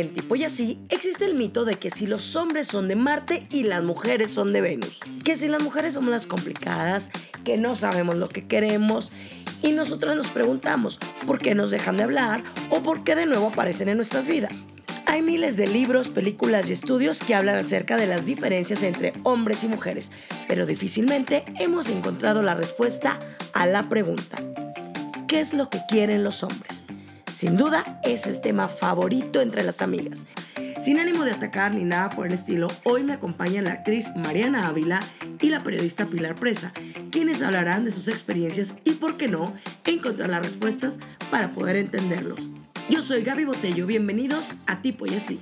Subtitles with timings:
[0.00, 3.46] en Tipo y Así existe el mito de que si los hombres son de Marte
[3.50, 5.00] y las mujeres son de Venus.
[5.24, 7.10] Que si las mujeres somos las complicadas,
[7.44, 9.10] que no sabemos lo que queremos
[9.62, 13.48] y nosotras nos preguntamos por qué nos dejan de hablar o por qué de nuevo
[13.48, 14.52] aparecen en nuestras vidas.
[15.06, 19.64] Hay miles de libros, películas y estudios que hablan acerca de las diferencias entre hombres
[19.64, 20.10] y mujeres,
[20.46, 23.18] pero difícilmente hemos encontrado la respuesta
[23.54, 24.36] a la pregunta,
[25.26, 26.75] ¿qué es lo que quieren los hombres?
[27.36, 30.24] Sin duda es el tema favorito entre las amigas.
[30.80, 34.66] Sin ánimo de atacar ni nada por el estilo, hoy me acompaña la actriz Mariana
[34.68, 35.00] Ávila
[35.42, 36.72] y la periodista Pilar Presa,
[37.10, 39.52] quienes hablarán de sus experiencias y, por qué no,
[39.84, 40.98] encontrar las respuestas
[41.30, 42.38] para poder entenderlos.
[42.88, 45.38] Yo soy Gaby Botello, bienvenidos a Tipo y Así.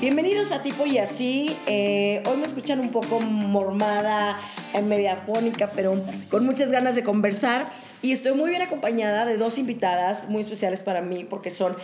[0.00, 1.56] Bienvenidos a Tipo y Así.
[1.68, 4.36] Eh, hoy me escuchan un poco mormada,
[4.74, 5.94] eh, mediafónica, pero
[6.28, 7.66] con muchas ganas de conversar.
[8.02, 11.76] Y estoy muy bien acompañada de dos invitadas muy especiales para mí, porque son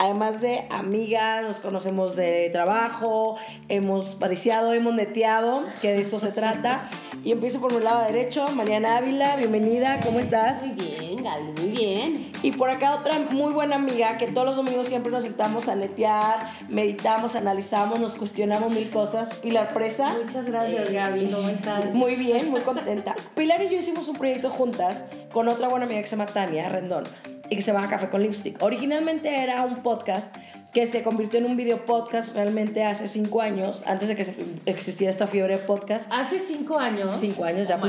[0.00, 3.36] además de amigas, nos conocemos de trabajo,
[3.68, 6.88] hemos pariciado, hemos neteado, que de eso se trata.
[7.22, 10.62] Y empiezo por mi lado derecho, Mariana Ávila, bienvenida, ¿cómo estás?
[10.62, 12.32] Muy bien, Gali, muy bien.
[12.42, 15.76] Y por acá otra muy buena amiga que todos los domingos siempre nos sentamos a
[15.76, 19.34] netear, meditamos, analizamos, nos cuestionamos mil cosas.
[19.34, 20.08] Pilar Presa.
[20.24, 21.92] Muchas gracias, Gaby, ¿cómo estás?
[21.92, 23.14] Muy bien, muy contenta.
[23.36, 26.70] Pilar y yo hicimos un proyecto juntas con otra buena amiga que se llama Tania
[26.70, 27.04] Rendón
[27.50, 28.62] y que se llama Café con Lipstick.
[28.62, 30.34] Originalmente era un podcast
[30.72, 34.32] que se convirtió en un video podcast realmente hace cinco años, antes de que
[34.66, 36.10] existiera esta fiebre de podcast.
[36.12, 37.16] ¿Hace cinco años?
[37.18, 37.86] Cinco años ya, oh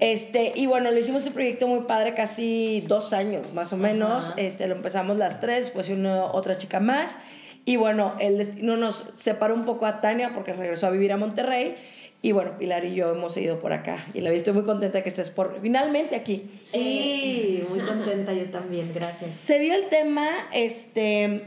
[0.00, 4.32] Este, y bueno, lo hicimos ese proyecto muy padre, casi dos años más o menos.
[4.38, 7.18] Este, lo empezamos las tres, pues una, otra chica más.
[7.66, 11.18] Y bueno, el destino nos separó un poco a Tania porque regresó a vivir a
[11.18, 11.76] Monterrey.
[12.22, 14.06] Y bueno, Pilar y yo hemos ido por acá.
[14.12, 16.50] Y la estoy muy contenta que estés por finalmente aquí.
[16.70, 19.30] Sí, muy contenta yo también, gracias.
[19.30, 21.44] Se dio el tema, este,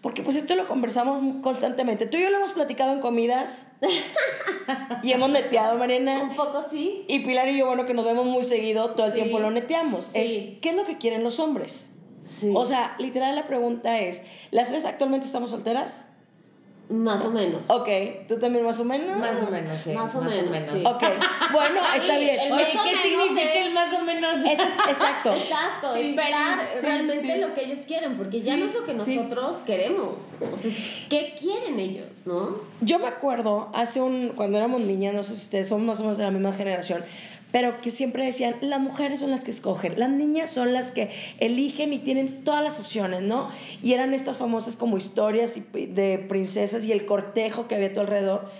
[0.00, 2.06] porque pues esto lo conversamos constantemente.
[2.06, 3.66] Tú y yo lo hemos platicado en comidas
[5.02, 6.22] y hemos neteado, Mariana.
[6.22, 7.04] Un poco sí.
[7.08, 10.10] Y Pilar y yo, bueno, que nos vemos muy seguido, todo el tiempo lo neteamos.
[10.14, 11.90] Es, ¿qué es lo que quieren los hombres?
[12.24, 12.50] Sí.
[12.54, 16.04] O sea, literal la pregunta es, ¿las tres actualmente estamos solteras?
[16.88, 17.68] Más o menos.
[17.68, 17.88] Ok,
[18.28, 19.18] ¿tú también más o menos?
[19.18, 19.90] Más o menos, sí.
[19.90, 20.64] Más o menos.
[20.72, 20.82] Sí.
[20.84, 21.02] Ok,
[21.52, 22.52] bueno, está bien.
[22.52, 24.36] Oye, ¿qué significa el más o menos?
[24.46, 25.34] exacto.
[25.34, 30.34] Exacto, esperar realmente lo que ellos quieren, porque ya no es lo que nosotros queremos.
[30.52, 30.70] O sea,
[31.10, 32.60] ¿qué quieren ellos, no?
[32.80, 36.02] Yo me acuerdo hace un, cuando éramos niñas, no sé si ustedes son más o
[36.04, 37.04] menos de la misma generación,
[37.56, 41.08] pero que siempre decían, las mujeres son las que escogen, las niñas son las que
[41.38, 43.48] eligen y tienen todas las opciones, ¿no?
[43.82, 48.00] Y eran estas famosas como historias de princesas y el cortejo que había a tu
[48.00, 48.50] alrededor.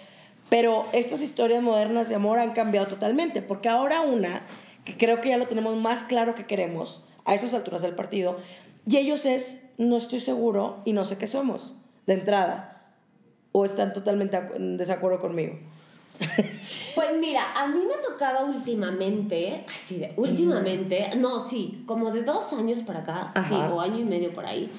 [0.48, 4.46] Pero estas historias modernas de amor han cambiado totalmente, porque ahora una,
[4.86, 8.38] que creo que ya lo tenemos más claro que queremos a esas alturas del partido,
[8.88, 11.74] y ellos es, no estoy seguro y no sé qué somos,
[12.06, 12.94] de entrada,
[13.52, 15.58] o están totalmente en desacuerdo conmigo.
[16.94, 22.22] Pues mira, a mí me ha tocado últimamente, así de, últimamente, no, sí, como de
[22.22, 24.70] dos años para acá, sí, o año y medio por ahí,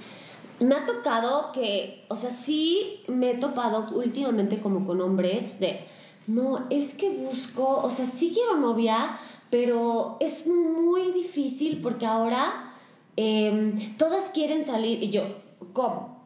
[0.60, 5.82] me ha tocado que, o sea, sí me he topado últimamente como con hombres de,
[6.26, 9.18] no, es que busco, o sea, sí quiero novia,
[9.52, 12.74] pero es muy difícil porque ahora
[13.16, 15.24] em, todas quieren salir y yo,
[15.74, 16.17] ¿cómo?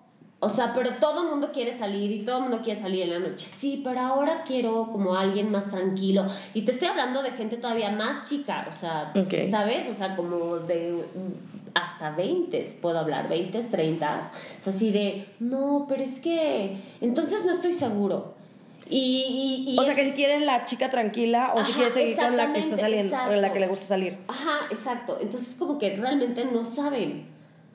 [0.44, 3.12] O sea, pero todo el mundo quiere salir y todo el mundo quiere salir en
[3.12, 3.46] la noche.
[3.46, 6.26] Sí, pero ahora quiero como alguien más tranquilo.
[6.56, 9.14] Y te estoy hablando de gente todavía más chica, o sea,
[9.52, 9.88] ¿sabes?
[9.88, 11.06] O sea, como de
[11.76, 14.32] hasta 20 puedo hablar, 20, 30.
[14.60, 18.34] O sea, así de, no, pero es que entonces no estoy seguro.
[18.90, 22.52] Y, o sea, que si quieres la chica tranquila o si quieres seguir con la
[22.52, 24.18] que está saliendo, con la que le gusta salir.
[24.28, 25.20] Ajá, exacto.
[25.22, 27.30] Entonces como que realmente no saben.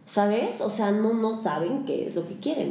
[0.07, 0.61] ¿Sabes?
[0.61, 2.71] O sea, no, no saben qué es lo que quieren.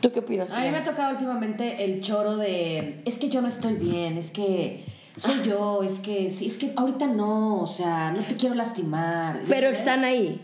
[0.00, 0.50] ¿Tú qué opinas?
[0.50, 4.16] A mí me ha tocado últimamente el choro de, es que yo no estoy bien,
[4.16, 4.84] es que
[5.16, 5.44] soy ah.
[5.44, 9.42] yo, es que sí, es que ahorita no, o sea, no te quiero lastimar.
[9.48, 10.40] Pero están ahí.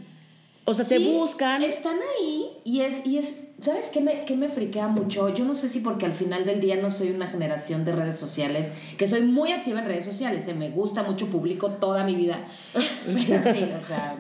[0.67, 1.63] O sea, te buscan.
[1.63, 5.33] Están ahí y es, y es, ¿sabes qué me, qué me friquea mucho?
[5.33, 8.19] Yo no sé si porque al final del día no soy una generación de redes
[8.19, 10.55] sociales, que soy muy activa en redes sociales, ¿eh?
[10.55, 12.41] me gusta mucho, publico toda mi vida.
[13.07, 14.19] Pero sí, o sea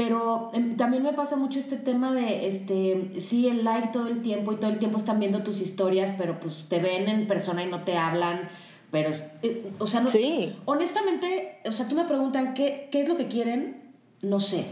[0.00, 4.22] pero em, también me pasa mucho este tema de, este, sí, el like todo el
[4.22, 7.62] tiempo y todo el tiempo están viendo tus historias, pero pues te ven en persona
[7.62, 8.48] y no te hablan.
[8.90, 9.10] Pero,
[9.42, 10.56] eh, o sea, no, sí.
[10.64, 13.92] honestamente, o sea, tú me preguntan ¿qué, qué es lo que quieren,
[14.22, 14.64] no sé.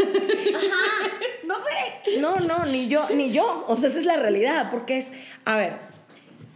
[0.00, 1.12] Ajá,
[1.46, 2.18] no sé.
[2.18, 3.66] No, no, ni yo, ni yo.
[3.68, 5.12] O sea, esa es la realidad, porque es,
[5.44, 5.78] a ver,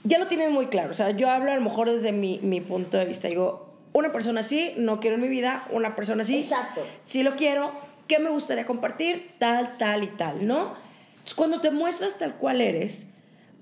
[0.02, 0.90] ya lo tienes muy claro.
[0.90, 3.28] O sea, yo hablo a lo mejor desde mi, mi punto de vista.
[3.28, 6.84] Digo, una persona así, no quiero en mi vida, una persona así, Exacto.
[7.04, 7.72] sí lo quiero,
[8.10, 9.30] ¿qué me gustaría compartir?
[9.38, 10.74] Tal, tal y tal, ¿no?
[11.36, 13.06] cuando te muestras tal cual eres,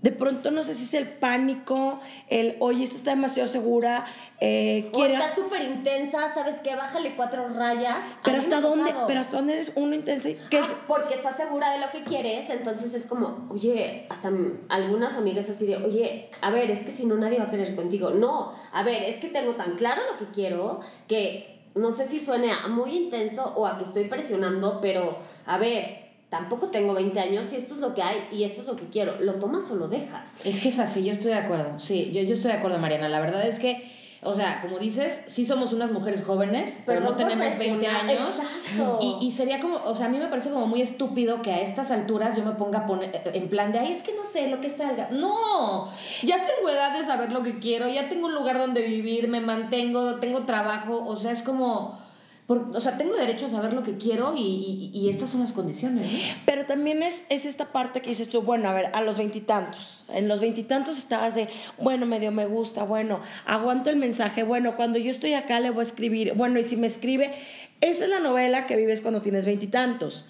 [0.00, 2.00] de pronto no sé si es el pánico,
[2.30, 4.06] el, oye, esta está demasiado segura,
[4.40, 6.74] eh, o está súper intensa, ¿sabes qué?
[6.74, 8.02] Bájale cuatro rayas.
[8.24, 10.30] Pero hasta dónde, pero hasta dónde es uno intensa.
[10.48, 14.30] ¿Qué ah, porque estás segura de lo que quieres, entonces es como, oye, hasta
[14.70, 17.76] algunas amigas así de, oye, a ver, es que si no nadie va a querer
[17.76, 18.12] contigo.
[18.12, 22.20] No, a ver, es que tengo tan claro lo que quiero que no sé si
[22.20, 27.18] suene a muy intenso o a que estoy presionando, pero a ver, tampoco tengo 20
[27.20, 29.20] años y esto es lo que hay y esto es lo que quiero.
[29.20, 30.30] ¿Lo tomas o lo dejas?
[30.44, 31.78] Es que es así, yo estoy de acuerdo.
[31.78, 33.08] Sí, yo, yo estoy de acuerdo, Mariana.
[33.08, 33.90] La verdad es que,
[34.22, 38.20] o sea, como dices, sí somos unas mujeres jóvenes, pero, no, tenemos 20 años.
[38.20, 38.98] Exacto.
[39.00, 41.60] Y, y, sería como, o sea, a mí me parece como muy estúpido que a
[41.60, 44.60] estas alturas yo me ponga poner, en plan de, ay, es que no sé lo
[44.60, 45.10] que salga.
[45.10, 45.88] No,
[46.24, 49.40] ya tengo edad de saber lo que quiero, ya tengo un lugar donde vivir, me
[49.40, 51.98] mantengo, tengo trabajo, o sea, es como
[52.48, 56.10] o sea, tengo derecho a saber lo que quiero y, y, estas son las condiciones.
[56.46, 60.06] Pero también es, es esta parte que dices tú, bueno, a ver, a los veintitantos.
[60.08, 64.98] En los veintitantos estabas de, bueno, medio me gusta, bueno, aguanto el mensaje, bueno, cuando
[64.98, 67.34] yo estoy acá le voy a escribir, bueno, y si me escribe,
[67.82, 70.24] esa es la novela que vives cuando tienes veintitantos.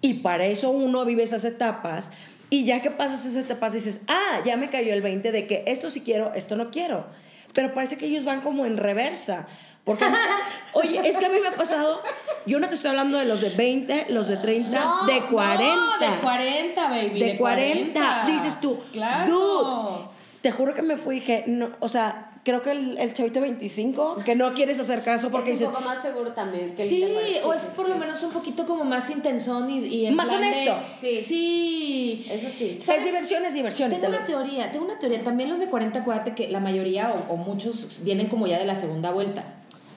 [0.00, 2.10] Y, para eso uno vive esas etapas.
[2.50, 5.62] Y ya que pasas esas etapas dices, ah, ya me cayó el 20 de que
[5.68, 7.06] esto sí quiero, esto no quiero.
[7.52, 9.46] Pero parece que ellos van como en reversa.
[9.84, 10.04] Porque,
[10.74, 12.02] oye, es que a mí me ha pasado,
[12.46, 14.70] yo no te estoy hablando de los de 20, los de 30,
[15.06, 15.76] de 40.
[15.76, 17.20] No, de 40, baby.
[17.20, 18.24] De, 40.
[18.26, 19.32] Dices tú, claro.
[19.32, 23.12] dude, te juro que me fui y dije, no, o sea, creo que el, el
[23.12, 26.74] chavito 25, que no quieres hacer caso porque es un poco más seguro también.
[26.74, 27.04] Que sí,
[27.44, 30.76] o es por lo menos un poquito como más intensón y, y más honesto.
[31.00, 31.20] sí.
[31.20, 32.26] Sí.
[32.30, 32.78] Eso sí.
[32.80, 33.90] Es diversión, es diversión.
[33.90, 35.22] Tengo una teoría, tengo una teoría.
[35.22, 38.64] También los de 40, acuérdate que la mayoría o, o muchos vienen como ya de
[38.64, 39.44] la segunda vuelta.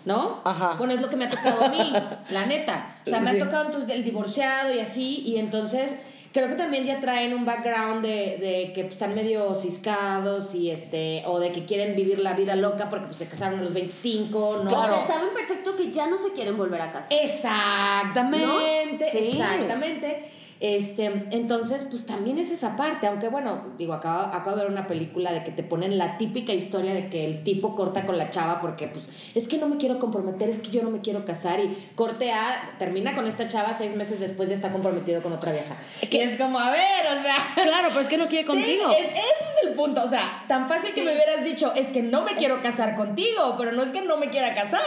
[0.06, 0.42] ¿No?
[0.44, 0.76] Ajá.
[0.78, 1.94] Bueno, es lo que me ha tocado a mí,
[2.32, 2.98] la neta.
[3.06, 5.98] O sea, me ha tocado entonces el divorciado y así, y entonces
[6.34, 10.72] creo que también ya traen un background de, de que pues, están medio ciscados y
[10.72, 13.74] este, o de que quieren vivir la vida loca porque pues, se casaron a los
[13.74, 14.70] 25, ¿no?
[14.70, 15.04] Claro.
[15.08, 17.12] saben perfecto que ya no se quieren volver a casar.
[17.12, 20.32] Exactamente, exactamente.
[20.62, 24.86] Este, entonces, pues también es esa parte, aunque bueno, digo, acabo, acabo de ver una
[24.86, 28.30] película de que te ponen la típica historia de que el tipo corta con la
[28.30, 31.26] chava porque pues es que no me quiero comprometer, es que yo no me quiero
[31.26, 35.34] casar y corte A, termina con esta chava seis meses después de estar comprometido con
[35.34, 35.76] otra vieja.
[36.12, 37.38] Que es como, a ver, o sea...
[37.56, 38.92] Claro, pero es que no quiere contigo.
[38.92, 42.22] ese es el punto, o sea, tan fácil que me hubieras dicho, es que no
[42.22, 44.84] me quiero casar contigo, pero no es que no me quiera casar.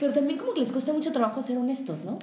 [0.00, 2.18] pero también como que les cuesta mucho trabajo ser honestos, ¿no?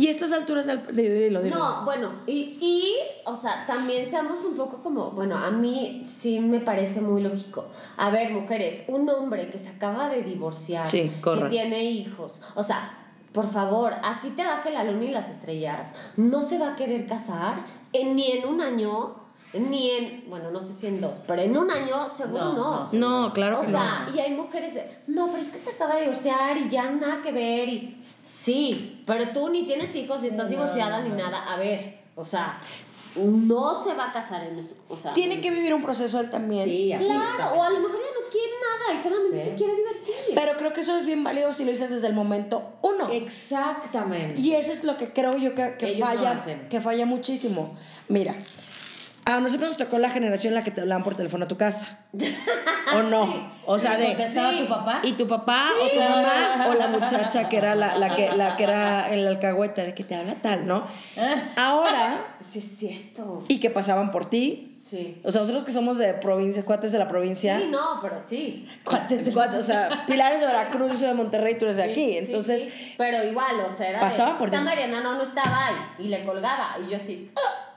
[0.00, 2.94] Y estas alturas del, de, lo No, bueno, y, y,
[3.26, 7.66] o sea, también seamos un poco como, bueno, a mí sí me parece muy lógico.
[7.98, 11.10] A ver, mujeres, un hombre que se acaba de divorciar, que
[11.50, 12.96] tiene hijos, o sea,
[13.32, 17.06] por favor, así te baje la luna y las estrellas, no se va a querer
[17.06, 17.56] casar
[17.92, 19.16] ni en un año
[19.52, 22.84] ni en, bueno, no sé si en dos, pero en un año seguro no.
[22.92, 23.78] No, claro que no.
[23.78, 26.68] O sea, y hay mujeres de, no, pero es que se acaba de divorciar y
[26.68, 31.10] ya nada que ver y sí, pero tú ni tienes hijos ni estás divorciada ni
[31.10, 31.52] nada.
[31.52, 32.58] A ver, o sea,
[33.16, 34.74] no se va a casar en esto.
[34.88, 36.68] O sea, Tiene que vivir un proceso él también.
[36.68, 40.14] Sí, claro, o a lo mejor ya no quiere nada y solamente se quiere divertir.
[40.34, 43.08] Pero creo que eso es bien válido si lo dices desde el momento uno.
[43.10, 44.40] Exactamente.
[44.40, 47.74] Y eso es lo que creo yo que, que falla, que falla muchísimo.
[48.08, 48.36] Mira,
[49.24, 51.56] a nosotros nos tocó la generación en la que te hablaban por teléfono a tu
[51.56, 52.00] casa.
[52.94, 53.50] ¿O no?
[53.66, 54.10] O sea, de.
[54.10, 55.00] estaba tu papá?
[55.04, 58.56] Y tu papá, o tu mamá, o la muchacha que era la, la, que, la
[58.56, 60.88] que era el alcahueta de que te habla tal, ¿no?
[61.56, 62.36] Ahora.
[62.50, 63.44] Sí, es cierto.
[63.46, 64.76] Y que pasaban por ti.
[64.90, 65.20] Sí.
[65.22, 67.60] O sea, nosotros que somos de provincia, cuates de la provincia.
[67.60, 68.66] Sí, no, pero sí.
[68.82, 71.84] Cuates de cuates, o sea, Pilares de Veracruz, yo soy de Monterrey, tú eres de
[71.84, 72.16] aquí.
[72.16, 72.62] Entonces.
[72.62, 74.00] Sí, Pero igual, o sea, era.
[74.00, 74.56] Pasaba por ti.
[74.56, 75.76] Mariana no, no estaba ahí.
[76.00, 76.76] Y le colgaba.
[76.84, 77.30] Y yo sí.
[77.36, 77.69] ¡ah!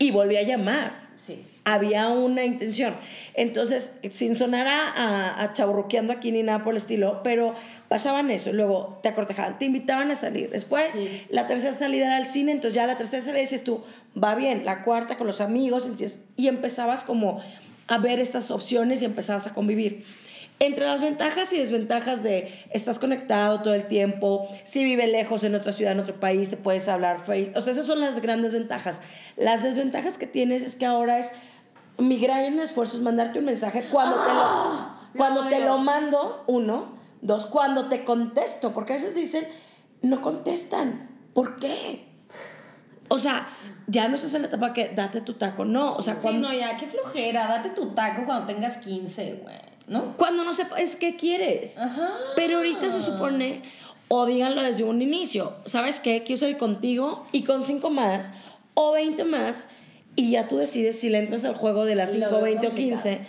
[0.00, 1.10] Y volví a llamar.
[1.14, 1.44] Sí.
[1.64, 2.94] Había una intención.
[3.34, 7.54] Entonces, sin sonar a, a, chaburroqueando aquí ni nada por el estilo, pero
[7.88, 8.52] pasaban eso.
[8.52, 10.48] Luego te acortejaban, te invitaban a salir.
[10.50, 13.84] Después, la tercera salida era al cine, entonces ya la tercera salida dices tú,
[14.20, 14.64] va bien.
[14.64, 15.88] La cuarta con los amigos,
[16.36, 17.40] y empezabas como
[17.86, 20.04] a ver estas opciones y empezabas a convivir.
[20.62, 25.54] Entre las ventajas y desventajas de estás conectado todo el tiempo, si vive lejos en
[25.54, 27.54] otra ciudad, en otro país, te puedes hablar face.
[27.56, 29.00] O sea, esas son las grandes ventajas.
[29.38, 31.32] Las desventajas que tienes es que ahora es
[31.96, 35.10] mi gran esfuerzo es mandarte un mensaje cuando te lo, ¡Ah!
[35.16, 36.98] cuando te lo mando, uno.
[37.22, 39.48] Dos, cuando te contesto, porque a veces dicen,
[40.02, 41.08] no contestan.
[41.32, 42.06] ¿Por qué?
[43.08, 43.48] O sea,
[43.86, 45.94] ya no estás en la etapa que date tu taco, no.
[45.94, 49.69] O sea, sí, no, ya, qué flojera, date tu taco cuando tengas 15, güey.
[49.90, 50.16] ¿No?
[50.16, 51.76] Cuando no sepas qué quieres.
[52.36, 53.62] Pero ahorita se supone,
[54.08, 56.22] o díganlo desde un inicio, ¿sabes qué?
[56.22, 58.32] Quiero salir contigo y con cinco más,
[58.74, 59.66] o 20 más
[60.14, 63.20] y ya tú decides si le entras al juego de las 5, 20 o 15.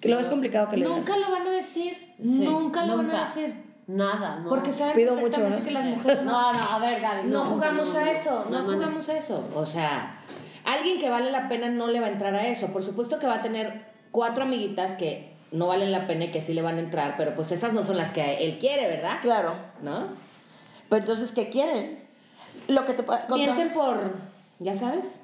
[0.00, 2.14] Que lo ves complicado que le Nunca lo van a decir.
[2.18, 3.70] nunca lo van a decir.
[3.86, 4.48] Nada, no.
[4.48, 5.64] Porque saben Pido mucho, perfectamente ¿no?
[5.64, 7.28] que las mujeres no, No, no, a ver, Gaby.
[7.28, 9.48] no jugamos no, a eso, no, no, no, jugamos a eso.
[9.54, 10.22] O sea,
[10.64, 12.68] alguien que vale la pena no le va a entrar a eso.
[12.68, 16.42] Por supuesto que va a tener cuatro amiguitas que no valen la pena y que
[16.42, 19.18] sí le van a entrar, pero pues esas no son las que él quiere, ¿verdad?
[19.20, 19.54] Claro.
[19.82, 20.08] ¿No?
[20.88, 22.00] Pero entonces, ¿qué quieren?
[22.68, 23.04] Lo que te
[23.34, 24.16] Mienten por,
[24.58, 25.20] ¿ya sabes?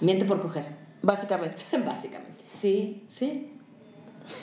[0.00, 0.64] Miente por coger.
[1.02, 1.62] Básicamente.
[1.84, 2.42] Básicamente.
[2.42, 3.04] Sí.
[3.08, 3.52] Sí.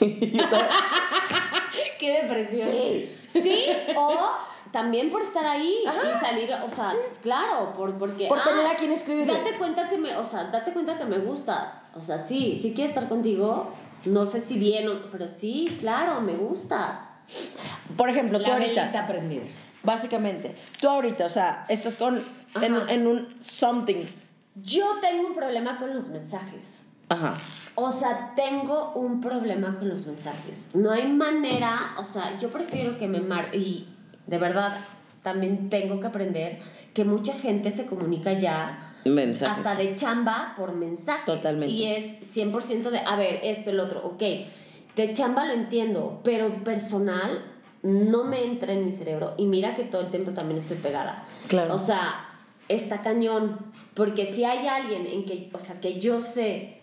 [1.98, 2.68] Qué depresión.
[2.70, 3.14] Sí.
[3.28, 4.16] Sí, o
[4.72, 8.26] también por estar ahí y salir, o sea, claro, por, porque...
[8.26, 9.32] Por tener a quien escribirle.
[9.32, 11.80] Date cuenta que me, o sea, date cuenta que me gustas.
[11.94, 13.72] O sea, sí, sí quiero estar contigo.
[14.04, 16.98] No sé si bien, pero sí, claro, me gustas.
[17.96, 19.06] Por ejemplo, tú La ahorita.
[19.06, 19.44] prendida.
[19.82, 20.56] Básicamente.
[20.80, 22.22] Tú ahorita, o sea, estás con.
[22.62, 24.06] En, en un something.
[24.54, 26.86] Yo tengo un problema con los mensajes.
[27.10, 27.34] Ajá.
[27.74, 30.70] O sea, tengo un problema con los mensajes.
[30.74, 33.88] No hay manera, o sea, yo prefiero que me mar y
[34.26, 34.76] de verdad
[35.22, 36.58] también tengo que aprender
[36.92, 39.66] que mucha gente se comunica ya Mensajes.
[39.66, 41.24] hasta de chamba por mensajes.
[41.24, 41.74] Totalmente.
[41.74, 44.22] Y es 100% de, a ver, esto, el otro, ok.
[44.96, 47.44] De chamba lo entiendo, pero personal
[47.82, 49.34] no me entra en mi cerebro.
[49.38, 51.24] Y mira que todo el tiempo también estoy pegada.
[51.46, 51.74] Claro.
[51.74, 52.28] O sea,
[52.68, 53.58] está cañón.
[53.94, 56.78] Porque si hay alguien en que, o sea, que yo sé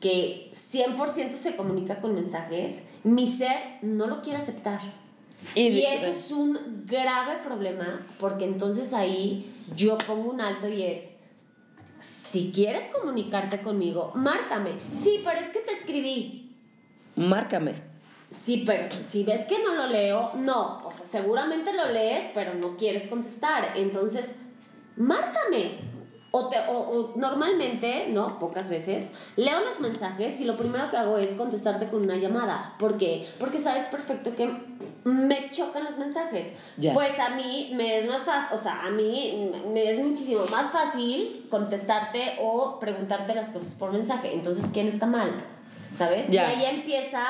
[0.00, 4.80] que 100% se comunica con mensajes, mi ser no lo quiere aceptar.
[5.54, 10.82] Y Y, ese es un grave problema porque entonces ahí yo pongo un alto y
[10.82, 11.00] es,
[12.32, 14.72] si quieres comunicarte conmigo, márcame.
[15.02, 16.50] Sí, pero es que te escribí.
[17.14, 17.74] Márcame.
[18.30, 20.80] Sí, pero si ves que no lo leo, no.
[20.86, 23.76] O sea, seguramente lo lees, pero no quieres contestar.
[23.76, 24.34] Entonces,
[24.96, 25.91] márcame.
[26.34, 28.38] O, te, o, o normalmente, ¿no?
[28.38, 32.74] Pocas veces, leo los mensajes y lo primero que hago es contestarte con una llamada.
[32.78, 33.26] ¿Por qué?
[33.38, 34.50] Porque sabes perfecto que
[35.04, 36.52] me chocan los mensajes.
[36.94, 40.72] Pues a mí me es más fácil, o sea, a mí me es muchísimo más
[40.72, 44.32] fácil contestarte o preguntarte las cosas por mensaje.
[44.32, 45.44] Entonces, ¿quién está mal?
[45.94, 46.28] ¿Sabes?
[46.30, 46.50] Ya.
[46.50, 47.24] Y ahí empieza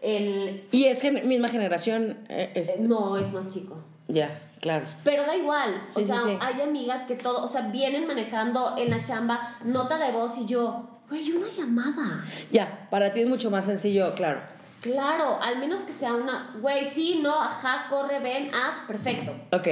[0.00, 0.64] el...
[0.72, 2.18] Y es que misma generación.
[2.28, 3.76] eh, es- eh, No, es más chico.
[4.08, 4.86] ya, claro.
[5.04, 6.38] Pero da igual, Sí, o sea, sí, sí.
[6.40, 10.46] hay amigas que todo, o sea, vienen manejando en la chamba nota de voz y
[10.46, 12.24] yo, güey, una llamada.
[12.50, 14.40] Ya, para ti es mucho más sencillo, claro.
[14.80, 19.32] Claro, al menos que sea una, güey, sí, no, ajá, corre, ven, haz, perfecto.
[19.52, 19.68] Ok,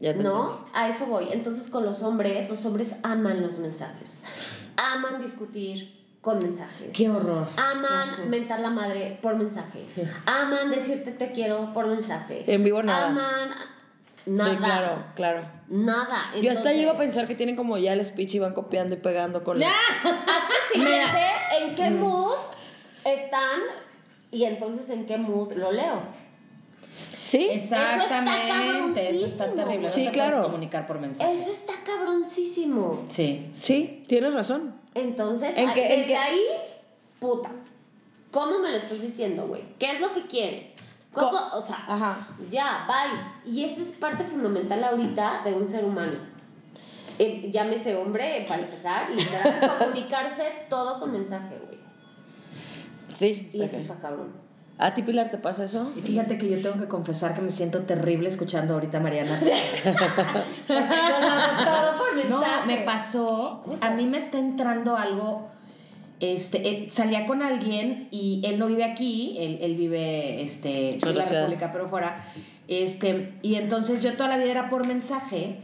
[0.00, 0.50] ya te ¿No?
[0.58, 0.70] entendí.
[0.74, 1.28] A eso voy.
[1.30, 4.22] Entonces con los hombres, los hombres aman los mensajes.
[4.76, 6.94] Aman discutir con mensajes.
[6.94, 7.48] Qué horror.
[7.56, 8.22] Aman sé.
[8.26, 9.86] mentar la madre por mensaje.
[9.88, 10.02] Sí.
[10.26, 12.44] Aman decirte te quiero por mensaje.
[12.46, 13.08] En vivo nada.
[13.08, 13.50] Aman
[14.26, 14.50] nada.
[14.50, 15.42] Sí, claro, claro.
[15.68, 16.32] Nada.
[16.42, 18.98] Yo hasta llego a pensar que tienen como ya el speech y van copiando y
[18.98, 21.26] pegando con las- Hazte siguiente
[21.60, 22.34] en qué mood
[23.04, 23.60] están
[24.30, 26.00] y entonces en qué mood lo leo.
[27.24, 27.48] ¿Sí?
[27.52, 29.10] Exactamente.
[29.10, 29.54] Eso está, cabroncísimo.
[29.64, 29.82] terrible.
[29.82, 30.42] No Sí, te claro.
[30.42, 31.32] comunicar por mensaje.
[31.32, 33.04] Eso está cabroncísimo.
[33.08, 33.50] Sí.
[33.52, 34.74] Sí, tienes razón.
[34.94, 36.40] Entonces, ¿En a- qué- en desde ahí,
[37.20, 37.50] puta.
[38.30, 39.62] ¿Cómo me lo estás diciendo, güey?
[39.78, 40.66] ¿Qué es lo que quieres?
[41.12, 41.38] ¿Cómo?
[41.52, 42.28] O sea, Ajá.
[42.50, 43.52] ya, bye.
[43.52, 46.12] Y eso es parte fundamental ahorita de un ser humano.
[47.18, 51.78] Eh, llámese hombre, para empezar, literal, comunicarse todo con mensaje, güey.
[53.12, 53.50] Sí.
[53.52, 54.32] Y eso está cabrón.
[54.78, 55.92] ¿A ti, Pilar, te pasa eso?
[55.94, 59.38] Y fíjate que yo tengo que confesar que me siento terrible escuchando ahorita a Mariana.
[60.66, 63.62] todo por No, me pasó.
[63.82, 65.50] A mí me está entrando algo.
[66.20, 71.22] Este, salía con alguien y él no vive aquí, él, él vive este, en la
[71.22, 71.42] ciudad.
[71.42, 72.22] República, pero fuera.
[72.68, 75.56] Este, y entonces yo toda la vida era por mensaje,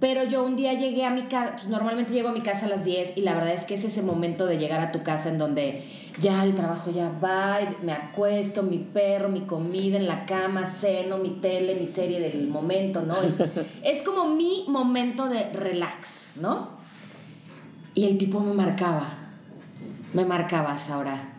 [0.00, 2.68] pero yo un día llegué a mi casa, pues normalmente llego a mi casa a
[2.68, 5.28] las 10 y la verdad es que es ese momento de llegar a tu casa
[5.30, 5.82] en donde
[6.20, 11.18] ya el trabajo ya va, me acuesto, mi perro, mi comida en la cama, ceno,
[11.18, 13.20] mi tele, mi serie del momento, ¿no?
[13.20, 13.40] Es,
[13.82, 16.78] es como mi momento de relax, ¿no?
[17.94, 19.27] Y el tipo me marcaba,
[20.12, 21.34] me marcabas ahora.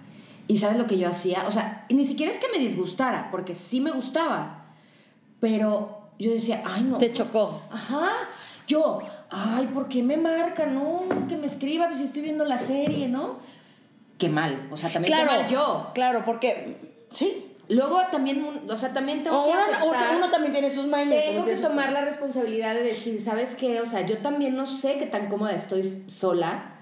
[0.48, 1.46] ¿Y sabes lo que yo hacía?
[1.48, 4.66] O sea, ni siquiera es que me disgustara, porque sí me gustaba,
[5.40, 6.98] pero yo decía, ay, no.
[6.98, 7.62] Te chocó.
[7.72, 8.10] Ajá.
[8.68, 9.00] Yo,
[9.32, 10.66] ay, ¿por qué me marca?
[10.66, 13.38] No, que me escriba, pues si estoy viendo la serie, ¿no?
[14.18, 14.68] Qué mal.
[14.72, 15.30] O sea, también Claro.
[15.32, 15.92] qué mal yo.
[15.94, 16.78] Claro, porque.
[17.14, 17.46] Sí.
[17.70, 21.24] Luego también, o sea, también tengo O que uno, aceptar- uno también tiene sus mañas.
[21.24, 23.80] tengo que tomar la responsabilidad de decir, ¿sabes qué?
[23.80, 26.79] O sea, yo también no sé qué tan cómoda estoy sola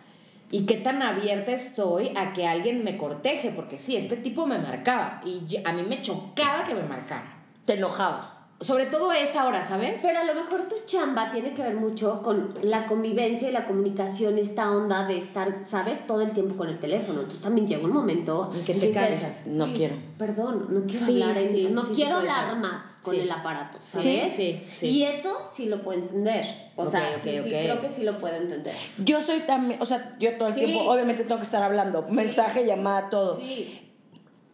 [0.49, 4.57] y qué tan abierta estoy a que alguien me corteje, porque sí, este tipo me
[4.57, 7.37] marcaba y a mí me chocaba que me marcara.
[7.65, 8.36] Te enojaba.
[8.59, 10.01] Sobre todo esa hora, ¿sabes?
[10.01, 13.65] Pero a lo mejor tu chamba tiene que ver mucho con la convivencia y la
[13.65, 16.07] comunicación, esta onda de estar, ¿sabes?
[16.07, 17.19] Todo el tiempo con el teléfono.
[17.19, 19.45] Entonces también llega un momento en que te cansas.
[19.45, 19.95] No quiero.
[20.17, 24.33] Perdón, no quiero hablar, en, no quiero hablar más con el aparato, ¿sabes?
[24.35, 26.71] Sí, sí, Y eso sí lo puedo entender.
[26.75, 28.73] O sea, sí, sí, creo que sí lo puedo entender.
[28.97, 32.65] Yo soy también, o sea, yo todo el tiempo, obviamente tengo que estar hablando, mensaje,
[32.65, 33.37] llamada, todo.
[33.37, 33.83] Sí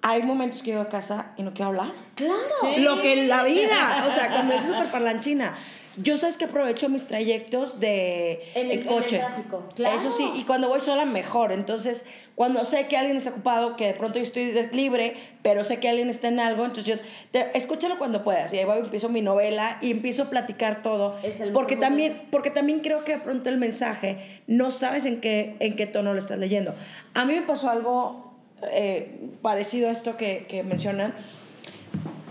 [0.03, 1.93] hay momentos que llego a casa y no quiero hablar.
[2.15, 2.77] Claro.
[2.77, 4.05] Lo que en la vida.
[4.05, 5.55] O sea, cuando es súper parlanchina.
[5.95, 9.19] Yo sabes que aprovecho mis trayectos de en el, coche.
[9.19, 9.69] tráfico.
[9.75, 9.95] Claro.
[9.95, 11.51] Eso sí, y cuando voy sola mejor.
[11.51, 12.03] Entonces,
[12.36, 15.88] cuando sé que alguien está ocupado, que de pronto yo estoy libre, pero sé que
[15.88, 18.51] alguien está en algo, entonces yo te, escúchalo cuando puedas.
[18.53, 21.19] Y ahí voy, empiezo mi novela y empiezo a platicar todo.
[21.22, 25.22] Es el porque también, porque también creo que de pronto el mensaje no sabes en
[25.22, 26.74] qué en qué tono lo estás leyendo.
[27.13, 28.32] A mí me pasó algo
[28.72, 31.13] eh, parecido a esto que, que, mencionan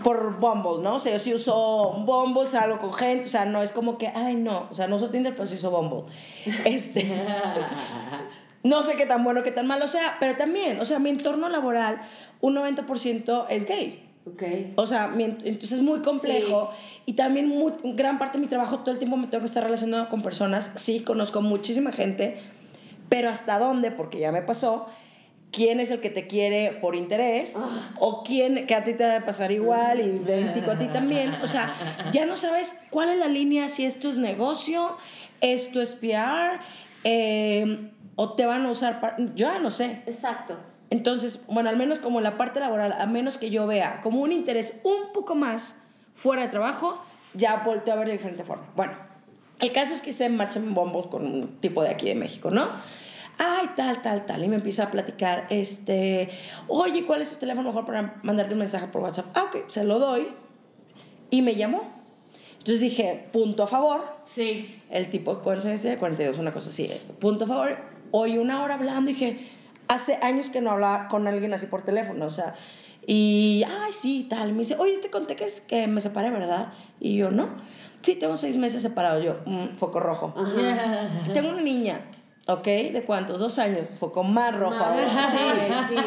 [0.03, 0.95] por Bumble, ¿no?
[0.95, 4.07] O sea, yo sí uso Bumble, salgo con gente, o sea, no es como que,
[4.07, 6.11] ay, no, o sea, no uso Tinder, pero sí uso Bumble.
[6.65, 7.09] Este,
[8.63, 11.49] no sé qué tan bueno, qué tan malo sea, pero también, o sea, mi entorno
[11.49, 12.01] laboral,
[12.41, 14.09] un 90% es gay.
[14.25, 14.71] Okay.
[14.77, 16.71] O sea, entonces es muy complejo
[17.05, 19.63] y también muy, gran parte de mi trabajo todo el tiempo me tengo que estar
[19.63, 20.71] relacionando con personas.
[20.75, 22.37] Sí, conozco muchísima gente,
[23.09, 24.87] pero hasta dónde, porque ya me pasó,
[25.53, 27.93] quién es el que te quiere por interés ah.
[27.99, 31.31] o quién que a ti te va a pasar igual y idéntico a ti también.
[31.41, 31.73] O sea,
[32.11, 34.97] ya no sabes cuál es la línea, si esto es negocio,
[35.39, 36.59] esto es PR,
[37.05, 39.17] eh, o te van a usar para...
[39.17, 40.01] Yo ya no sé.
[40.07, 40.57] Exacto.
[40.89, 44.31] Entonces, bueno, al menos como la parte laboral, a menos que yo vea como un
[44.31, 45.77] interés un poco más
[46.15, 47.01] fuera de trabajo,
[47.33, 48.65] ya volteo a ver de diferente forma.
[48.75, 48.93] Bueno,
[49.59, 52.69] el caso es que se en bombos con un tipo de aquí de México, ¿no?
[53.37, 54.43] Ay, tal, tal, tal.
[54.43, 56.29] Y me empieza a platicar, este,
[56.67, 59.27] oye, ¿cuál es tu teléfono mejor para mandarte un mensaje por WhatsApp?
[59.35, 60.27] Ah, ok, se lo doy.
[61.29, 61.89] Y me llamó.
[62.53, 64.05] Entonces dije, punto a favor.
[64.25, 64.81] Sí.
[64.89, 65.85] El tipo, ¿cuánto es?
[65.97, 66.89] 42, una cosa así.
[67.19, 67.77] Punto a favor.
[68.11, 69.49] Hoy una hora hablando, dije,
[69.87, 72.55] hace años que no hablaba con alguien así por teléfono, o sea,
[73.05, 74.53] y, ay, sí, tal.
[74.53, 76.71] Me dice, oye, te conté que, es, que me separé, ¿verdad?
[76.99, 77.49] Y yo, no.
[78.01, 79.21] Sí, tengo seis meses separado.
[79.21, 80.33] Yo, mm, foco rojo.
[81.33, 82.01] tengo una niña.
[82.45, 82.65] ¿Ok?
[82.65, 83.39] ¿De cuántos?
[83.39, 83.95] Dos años.
[83.97, 84.75] Fue con más rojo
[85.31, 85.37] Sí,
[85.89, 85.95] sí.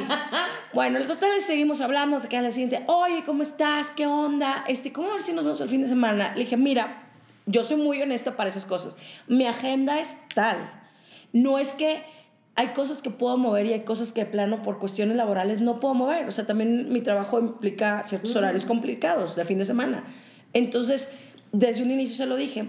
[0.74, 2.20] Bueno, el total es seguimos hablando.
[2.20, 2.84] Se queda la siguiente.
[2.86, 3.90] Oye, ¿cómo estás?
[3.90, 4.64] ¿Qué onda?
[4.68, 6.34] Este, ¿Cómo a ver si nos vemos el fin de semana?
[6.34, 7.08] Le dije, mira,
[7.46, 8.96] yo soy muy honesta para esas cosas.
[9.26, 10.56] Mi agenda es tal.
[11.32, 12.02] No es que
[12.56, 15.80] hay cosas que puedo mover y hay cosas que de plano por cuestiones laborales no
[15.80, 16.28] puedo mover.
[16.28, 20.04] O sea, también mi trabajo implica ciertos horarios complicados de fin de semana.
[20.52, 21.12] Entonces,
[21.52, 22.68] desde un inicio se lo dije.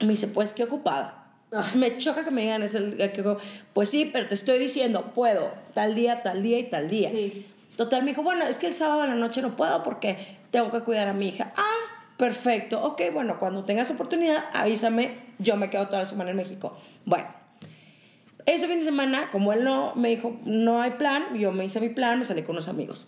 [0.00, 1.27] Me dice, pues, qué ocupada
[1.74, 2.78] me choca que me digan eso.
[3.72, 7.10] Pues sí, pero te estoy diciendo, puedo, tal día, tal día y tal día.
[7.76, 10.70] Total, me dijo, bueno, es que el sábado en la noche no puedo porque tengo
[10.70, 11.52] que cuidar a mi hija.
[11.56, 11.76] Ah,
[12.16, 12.82] perfecto.
[12.82, 15.28] Ok, bueno, cuando tengas oportunidad, avísame.
[15.38, 16.76] Yo me quedo toda la semana en México.
[17.04, 17.28] Bueno,
[18.46, 21.80] ese fin de semana, como él no, me dijo, no hay plan, yo me hice
[21.80, 23.06] mi plan, me salí con unos amigos.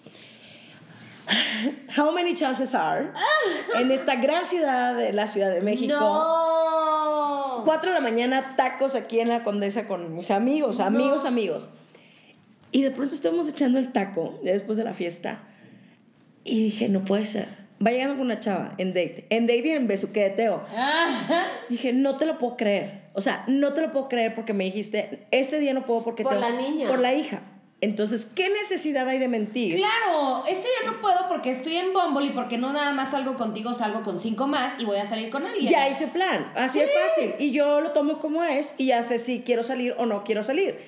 [1.96, 3.12] How many chances are
[3.76, 5.94] en esta gran ciudad de la Ciudad de México?
[5.98, 6.50] No
[7.64, 11.70] 4 de la mañana, tacos aquí en la Condesa con mis amigos, amigos, amigos.
[12.72, 15.40] Y de pronto estamos echando el taco después de la fiesta.
[16.44, 17.48] Y dije, no puede ser.
[17.84, 19.26] Va llegando con una chava en date.
[19.30, 20.64] En date y en besuqueteo.
[21.68, 23.04] Dije, no te lo puedo creer.
[23.14, 26.22] O sea, no te lo puedo creer porque me dijiste, este día no puedo porque
[26.22, 26.88] Por la niña.
[26.88, 27.40] Por la hija.
[27.82, 29.76] Entonces, ¿qué necesidad hay de mentir?
[29.76, 33.36] Claro, ese día no puedo porque estoy en Bumble y porque no nada más salgo
[33.36, 35.66] contigo, salgo con cinco más y voy a salir con alguien.
[35.66, 37.34] Ya hice plan, así es fácil.
[37.38, 40.42] Y yo lo tomo como es y ya sé si quiero salir o no quiero
[40.42, 40.78] salir.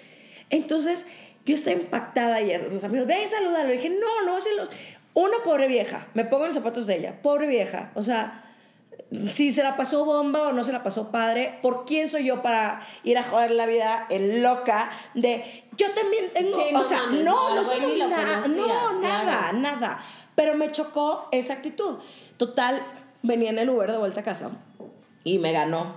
[0.51, 1.07] Entonces,
[1.47, 3.73] yo estaba impactada y a sus amigos, ve y salúdalo.
[3.73, 4.71] Y dije, no, no, los...
[5.15, 7.91] Una pobre vieja, me pongo en los zapatos de ella, pobre vieja.
[7.95, 8.52] O sea,
[9.31, 12.43] si se la pasó bomba o no se la pasó padre, ¿por quién soy yo
[12.43, 17.55] para ir a joder la vida en loca de yo también tengo, o sea, no,
[17.55, 20.01] no, somos nada, no, nada, nada.
[20.35, 21.99] Pero me chocó esa actitud.
[22.37, 22.83] Total,
[23.23, 24.51] venía en el Uber de vuelta a casa
[25.25, 25.97] y me ganó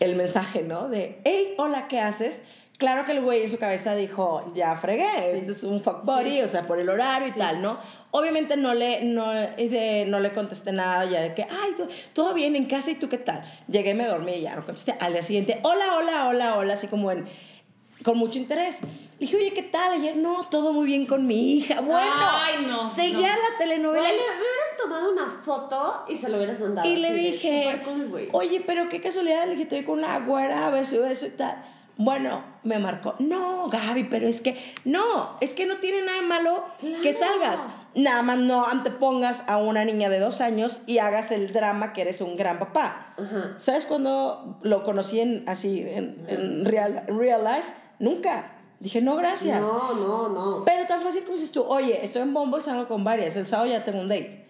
[0.00, 0.88] el mensaje, ¿no?
[0.88, 2.42] De, hey, hola, ¿qué haces?
[2.78, 6.42] Claro que el güey en su cabeza dijo, ya fregué, este es un fuck body,
[6.42, 7.78] o sea, por el horario y tal, ¿no?
[8.10, 11.76] Obviamente no le, no, no le contesté nada ya de que, ay,
[12.12, 13.44] todo bien en casa y tú qué tal.
[13.68, 14.96] Llegué, me dormí y ya no contesté.
[14.98, 17.26] Al día siguiente, hola, hola, hola, hola, así como en,
[18.02, 18.82] con mucho interés.
[18.82, 18.88] Le
[19.20, 19.92] dije, oye, ¿qué tal?
[19.92, 21.80] Ayer, no, todo muy bien con mi hija.
[21.82, 24.08] Bueno, Ay, no, seguía la telenovela.
[24.08, 26.88] le hubieras tomado una foto y se lo hubieras mandado.
[26.88, 27.80] Y le dije,
[28.32, 31.62] oye, pero qué casualidad, le dije, estoy con una güera, beso y beso y tal
[31.96, 33.14] Bueno, me marcó.
[33.18, 34.56] No, Gaby, pero es que.
[34.84, 36.64] No, es que no tiene nada de malo
[37.02, 37.60] que salgas.
[37.94, 42.00] Nada más no antepongas a una niña de dos años y hagas el drama que
[42.00, 43.14] eres un gran papá.
[43.58, 47.72] ¿Sabes cuando lo conocí en, así, en, real, real life?
[47.98, 48.56] Nunca.
[48.80, 49.60] Dije, no, gracias.
[49.60, 50.64] No, no, no.
[50.64, 53.70] Pero tan fácil como dices tú, oye, estoy en Bumble, salgo con varias, el sábado
[53.70, 54.48] ya tengo un date.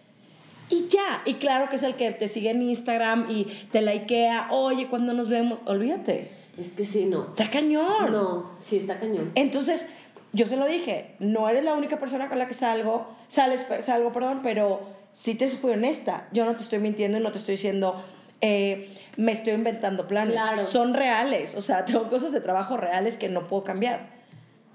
[0.71, 4.49] Y ya, y claro que es el que te sigue en Instagram y te likea,
[4.51, 6.42] oye, cuando nos vemos, olvídate.
[6.57, 7.29] Es que sí, no.
[7.31, 8.13] Está cañón.
[8.13, 9.33] No, sí está cañón.
[9.35, 9.89] Entonces,
[10.33, 14.13] yo se lo dije, no eres la única persona con la que salgo, sales, salgo,
[14.13, 14.81] perdón, pero
[15.13, 16.29] sí te fui honesta.
[16.33, 18.03] Yo no te estoy mintiendo y no te estoy diciendo,
[18.41, 20.35] eh, me estoy inventando planes.
[20.35, 20.65] Claro.
[20.65, 24.11] Son reales, o sea, tengo cosas de trabajo reales que no puedo cambiar.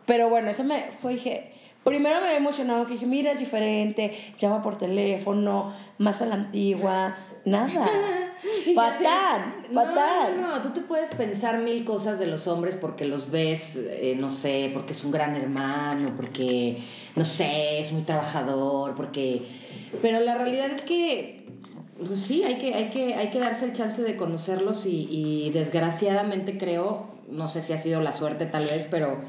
[0.05, 1.51] Pero bueno, eso me fue, dije,
[1.83, 6.35] primero me había emocionado que dije, mira, es diferente, llama por teléfono, más a la
[6.35, 7.85] antigua, nada.
[8.75, 10.41] Patán, patán.
[10.41, 14.15] No, no, tú te puedes pensar mil cosas de los hombres porque los ves, eh,
[14.19, 16.77] no sé, porque es un gran hermano, porque,
[17.15, 19.41] no sé, es muy trabajador, porque...
[20.01, 21.45] Pero la realidad es que,
[22.05, 25.49] pues sí, hay que, hay que, hay que darse el chance de conocerlos y, y
[25.51, 29.21] desgraciadamente creo, no sé si ha sido la suerte tal vez, pero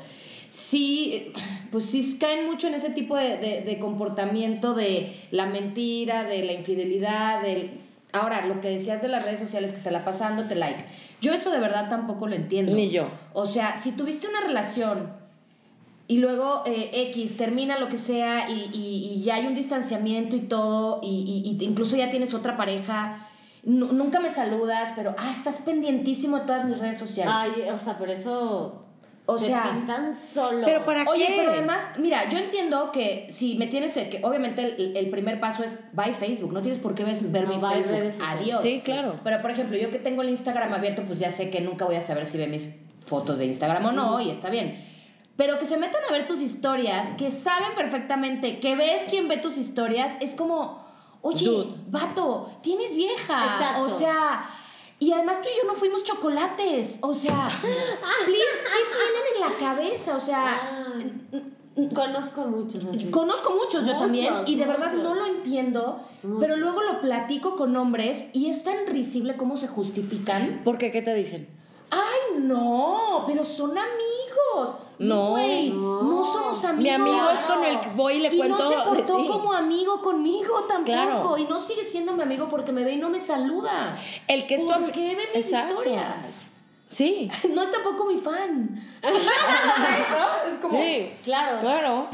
[0.50, 1.32] sí,
[1.70, 6.44] pues sí caen mucho en ese tipo de, de, de, comportamiento de la mentira, de
[6.44, 7.70] la infidelidad, del
[8.12, 10.84] Ahora, lo que decías de las redes sociales que se la pasando te like.
[11.20, 12.72] Yo eso de verdad tampoco lo entiendo.
[12.72, 13.08] Ni yo.
[13.34, 15.12] O sea, si tuviste una relación
[16.06, 20.40] y luego eh, X termina lo que sea y, y, ya hay un distanciamiento y
[20.40, 23.28] todo, y, y incluso ya tienes otra pareja,
[23.62, 27.34] nunca me saludas, pero ah, estás pendientísimo de todas mis redes sociales.
[27.36, 28.87] Ay, o sea, por eso
[29.30, 30.64] o sea, pintan solo.
[30.64, 35.10] Pero para Oye, pero además, mira, yo entiendo que si me tienes que obviamente el,
[35.10, 38.24] primer paso es bye Facebook, no tienes por qué ver mi Facebook.
[38.26, 38.62] Adiós.
[38.62, 39.20] Sí, claro.
[39.22, 41.96] Pero por ejemplo, yo que tengo el Instagram abierto, pues ya sé que nunca voy
[41.96, 44.82] a saber si ve mis fotos de Instagram o no, y está bien.
[45.36, 49.36] Pero que se metan a ver tus historias, que saben perfectamente que ves quién ve
[49.36, 50.82] tus historias, es como,
[51.20, 53.44] oye, vato, tienes vieja.
[53.44, 53.82] Exacto.
[53.82, 54.48] O sea,
[55.00, 56.98] y además tú y yo no fuimos chocolates.
[57.02, 60.16] O sea, please, ¿qué tienen en la cabeza?
[60.16, 60.54] O sea.
[60.54, 60.98] Ah,
[61.94, 64.34] conozco muchos Conozco muchos, yo también.
[64.46, 66.00] Y de verdad no lo entiendo.
[66.40, 70.62] Pero luego lo platico con hombres y es tan risible cómo se justifican.
[70.64, 70.90] ¿Por qué?
[70.90, 71.57] ¿Qué te dicen?
[71.90, 73.24] ¡Ay, no!
[73.26, 74.76] Pero son amigos.
[74.98, 76.24] No, güey, no.
[76.32, 76.82] somos amigos.
[76.82, 78.56] Mi amigo es con el que voy y le cuento.
[78.56, 81.38] Y no se portó como amigo conmigo tampoco.
[81.38, 83.96] Y no sigue siendo mi amigo porque me ve y no me saluda.
[84.26, 86.34] El que es tu ¿Por qué ve mis historias?
[86.88, 87.30] Sí.
[87.54, 88.82] No es tampoco mi fan.
[89.02, 90.50] ¿No?
[90.50, 90.78] Es como.
[90.78, 91.60] Sí, claro.
[91.60, 92.08] Claro.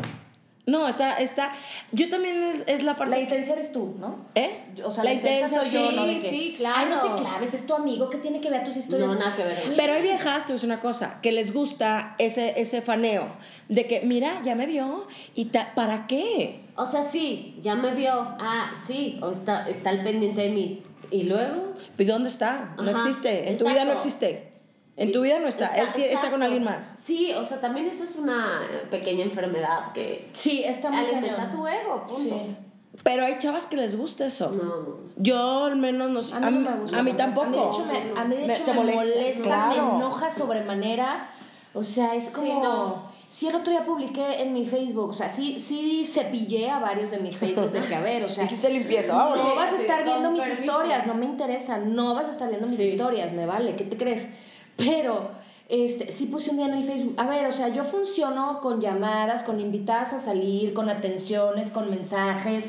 [0.67, 1.53] No, está, está.
[1.93, 3.11] Yo también es, la parte.
[3.11, 4.25] La intensa eres tú, ¿no?
[4.35, 4.51] ¿Eh?
[4.83, 6.07] O sea, la, intensa, soy yo, ¿no?
[6.07, 6.79] De sí, claro.
[6.79, 9.13] Ay, no te claves, es tu amigo que tiene que ver tus historias.
[9.13, 9.75] No, nada que ver.
[9.77, 13.29] Pero hay viejas, te voy una cosa, que les gusta ese, ese faneo
[13.69, 16.61] de que, mira, ya me vio y ¿para qué?
[16.77, 18.13] O sea, sí, ya me vio.
[18.15, 20.83] Ah, sí, o está, está al pendiente de mí.
[21.11, 21.75] ¿Y luego?
[21.99, 22.75] ¿Y dónde está?
[22.79, 23.51] No existe.
[23.51, 24.54] En tu vida no existe.
[24.97, 26.95] En tu vida no está, él está con alguien más.
[27.05, 31.67] Sí, o sea, también eso es una pequeña enfermedad que sí, está muy alimenta tu
[31.67, 32.35] ego, punto.
[32.35, 32.57] Sí.
[33.03, 34.51] Pero hay chavas que les gusta eso.
[34.51, 34.99] No.
[35.17, 36.99] Yo al menos no A mí, no me gusta.
[36.99, 37.85] A mí tampoco.
[38.17, 41.31] A mí de hecho me, molesta, me, enoja sobremanera.
[41.75, 42.47] O sea, es como...
[42.47, 43.15] Sí, no.
[43.31, 47.11] Sí, el otro día publiqué en mi Facebook, o sea, sí, sí cepillé a varios
[47.11, 48.45] de mis Facebook de que, a ver, o sea...
[48.45, 49.39] Hiciste limpieza, vamos.
[49.39, 52.69] No vas a estar viendo mis historias, no me interesa, no vas a estar viendo
[52.69, 54.29] mis historias, me vale, ¿qué te crees?
[54.77, 55.31] Pero
[55.69, 57.15] este, sí puse un día en el Facebook.
[57.17, 61.91] A ver, o sea, yo funciono con llamadas, con invitadas a salir, con atenciones, con
[61.91, 62.65] mensajes.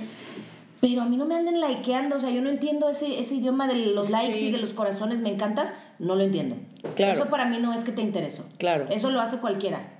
[0.81, 3.67] Pero a mí no me anden likeando, o sea, yo no entiendo ese, ese idioma
[3.67, 6.57] de los likes y de los corazones, me encantas, no lo entiendo.
[6.95, 7.13] Claro.
[7.13, 8.45] Eso para mí no es que te intereso.
[8.59, 8.85] Claro.
[8.91, 9.95] Eso lo hace cualquiera.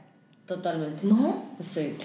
[0.46, 1.08] Totalmente.
[1.08, 1.44] ¿No?
[1.60, 1.96] Sí.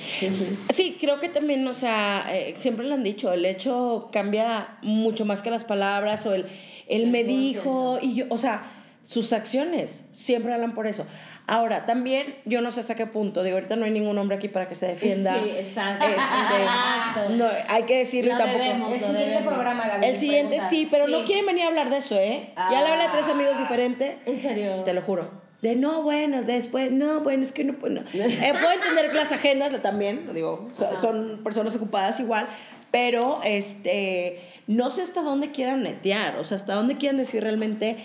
[0.71, 5.27] Sí, creo que también, o sea, eh, siempre lo han dicho, el hecho cambia mucho
[5.27, 6.47] más que las palabras o el,
[6.89, 8.63] él me dijo y yo, o sea,
[9.03, 11.07] sus acciones siempre hablan por eso.
[11.47, 14.47] Ahora, también yo no sé hasta qué punto, digo, ahorita no hay ningún hombre aquí
[14.47, 15.35] para que se defienda.
[15.43, 16.07] Sí, exacto.
[16.07, 18.93] Este, no, hay que decirle tampoco.
[18.93, 20.07] el siguiente programa, Gaby.
[20.07, 22.53] El siguiente sí, pero no quieren venir a hablar de eso, ¿eh?
[22.57, 23.33] ya le hablé a tres ah.
[23.33, 24.19] amigos diferentes.
[24.27, 24.85] ¿En serio?
[24.85, 25.51] Te lo juro.
[25.61, 28.03] De no, bueno, después, no, bueno, es que no, no.
[28.15, 30.69] Eh, puedo entender que las agendas también, digo,
[31.01, 32.49] son personas ocupadas igual,
[32.91, 37.97] pero este, no sé hasta dónde quieran netear, o sea, hasta dónde quieran decir realmente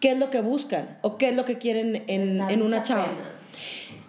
[0.00, 3.08] qué es lo que buscan o qué es lo que quieren en, en una chava.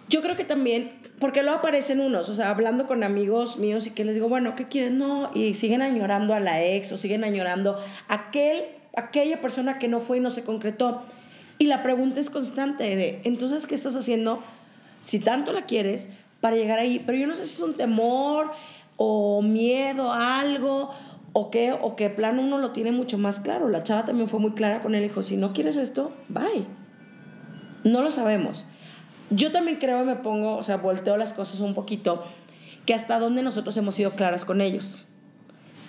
[0.08, 3.90] Yo creo que también, porque luego aparecen unos, o sea, hablando con amigos míos y
[3.90, 4.98] que les digo, bueno, ¿qué quieren?
[4.98, 7.76] No, y siguen añorando a la ex o siguen añorando
[8.08, 8.64] a aquel,
[8.96, 11.02] aquella persona que no fue y no se concretó.
[11.58, 14.42] Y la pregunta es constante de, entonces, ¿qué estás haciendo
[15.00, 16.08] si tanto la quieres
[16.40, 17.02] para llegar ahí?
[17.04, 18.52] Pero yo no sé si es un temor
[18.96, 20.90] o miedo a algo
[21.38, 23.68] o qué, o que plano uno lo tiene mucho más claro.
[23.68, 26.64] La chava también fue muy clara con él, dijo, si no quieres esto, bye.
[27.84, 28.64] No lo sabemos.
[29.28, 32.24] Yo también creo y me pongo, o sea, volteo las cosas un poquito,
[32.86, 35.04] que hasta dónde nosotros hemos sido claras con ellos.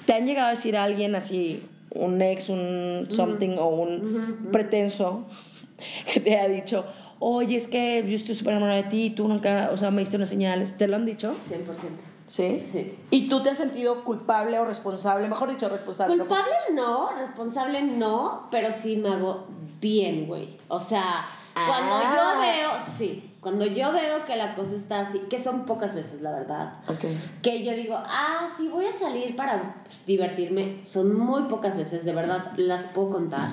[0.05, 5.27] ¿Te han llegado a decir a alguien así, un ex, un something o un pretenso,
[6.13, 6.83] que te ha dicho,
[7.19, 10.17] oye, es que yo estoy súper enamorada de ti, tú nunca, o sea, me diste
[10.17, 11.37] unas señales, ¿te lo han dicho?
[11.49, 12.06] 100%.
[12.27, 12.61] ¿Sí?
[12.71, 12.99] Sí.
[13.09, 15.27] ¿Y tú te has sentido culpable o responsable?
[15.29, 16.17] Mejor dicho, responsable.
[16.17, 19.47] Culpable no, responsable no, pero sí me hago
[19.79, 20.57] bien, güey.
[20.67, 22.13] O sea, cuando Ah.
[22.35, 26.21] yo veo, sí, cuando yo veo que la cosa está así, que son pocas veces,
[26.21, 27.05] la verdad, Ok.
[27.41, 32.11] que yo digo, ah, sí, voy a salir para divertirme, son muy pocas veces, de
[32.13, 33.51] verdad, las puedo contar.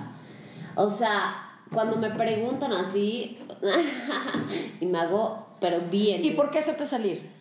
[0.74, 1.36] O sea,
[1.72, 3.38] cuando me preguntan así,
[4.80, 6.24] y me hago, pero bien.
[6.24, 7.32] ¿Y por qué hacerte salir?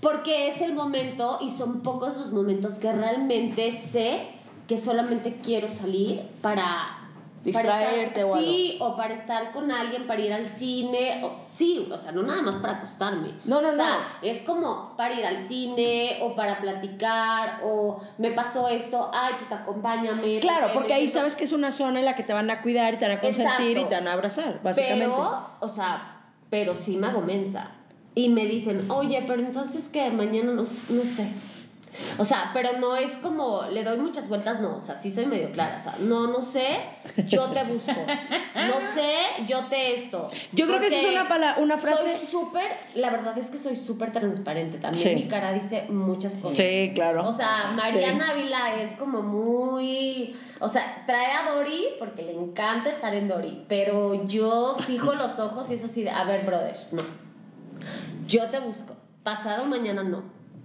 [0.00, 4.28] Porque es el momento y son pocos los momentos que realmente sé
[4.66, 6.96] que solamente quiero salir para
[7.42, 8.46] Distraerte para estar- o algo.
[8.46, 11.24] Sí, o para estar con alguien, para ir al cine.
[11.24, 13.30] O, sí, o sea, no nada más para acostarme.
[13.44, 14.28] No, no, o sea, no.
[14.28, 19.56] es como para ir al cine o para platicar o me pasó esto, ay, puta,
[19.62, 20.40] acompáñame.
[20.40, 22.94] Claro, porque ahí sabes que es una zona en la que te van a cuidar
[22.94, 23.80] y te van a consentir Exacto.
[23.80, 25.06] y te van a abrazar, básicamente.
[25.06, 27.70] Pero, o sea, pero sí me hago mensa.
[28.14, 31.28] Y me dicen, oye, pero entonces que mañana no, no sé.
[32.18, 35.26] O sea, pero no es como, le doy muchas vueltas, no, o sea, sí soy
[35.26, 36.78] medio clara, o sea, no, no sé,
[37.26, 37.90] yo te busco,
[38.54, 39.12] no sé,
[39.48, 40.28] yo te esto.
[40.52, 43.58] Yo creo que esa es una pala- una frase- Soy súper, la verdad es que
[43.58, 45.14] soy súper transparente también, Sí.
[45.24, 46.56] mi cara dice muchas cosas.
[46.58, 47.28] Sí, claro.
[47.28, 50.36] O sea, Mariana Ávila es como muy.
[50.60, 53.64] O sea, trae a Dory porque le encanta estar en Dory.
[53.68, 57.02] Pero yo fijo los ojos y es así de: A ver, brother, no.
[58.26, 58.94] Yo te busco.
[59.22, 60.18] Pasado mañana no.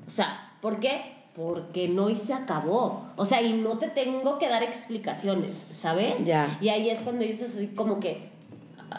[0.07, 1.13] O sea, ¿por qué?
[1.35, 3.07] Porque no y se acabó.
[3.17, 6.23] O sea, y no te tengo que dar explicaciones, ¿sabes?
[6.25, 6.57] Ya.
[6.61, 8.29] Y ahí es cuando dices así como que.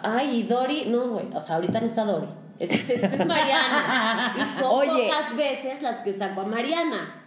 [0.02, 0.86] Ay, y Dory.
[0.86, 1.26] No, güey.
[1.34, 2.26] O sea, ahorita no está Dory.
[2.58, 4.34] Este, este es Mariana.
[4.38, 5.04] Y son Oye.
[5.10, 7.22] pocas veces las que saco a Mariana.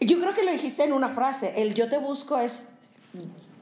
[0.00, 1.60] Yo creo que lo dijiste en una frase.
[1.60, 2.68] El yo te busco es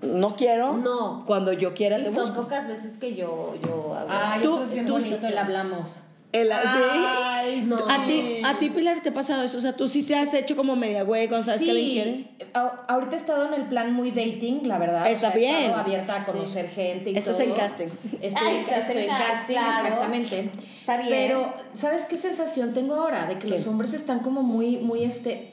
[0.02, 0.76] no quiero.
[0.76, 1.24] No.
[1.26, 2.42] Cuando yo quiera Y te son busco.
[2.42, 4.08] pocas veces que yo, yo hago.
[4.10, 5.26] Ay, Tú- otro es bien tú bonito, sí.
[5.26, 6.00] el hablamos.
[6.32, 6.54] El- sí.
[6.54, 7.76] Ay, No.
[7.90, 9.58] A ti, a ti, Pilar, te ha pasado eso.
[9.58, 12.50] O sea, tú sí te has hecho como media güey cuando sabes que alguien quiere.
[12.54, 15.10] a- ahorita he estado en el plan muy dating, la verdad.
[15.10, 15.56] Está o sea, He bien.
[15.64, 17.46] estado abierta a conocer gente y Estás todo.
[17.46, 17.86] en casting.
[18.22, 19.78] Estoy, estás estoy en casting, claro.
[19.84, 20.50] exactamente.
[20.80, 21.08] Está bien.
[21.10, 23.26] Pero, ¿sabes qué sensación tengo ahora?
[23.26, 23.48] De que ¿Qué?
[23.50, 25.50] los hombres están como muy, muy este.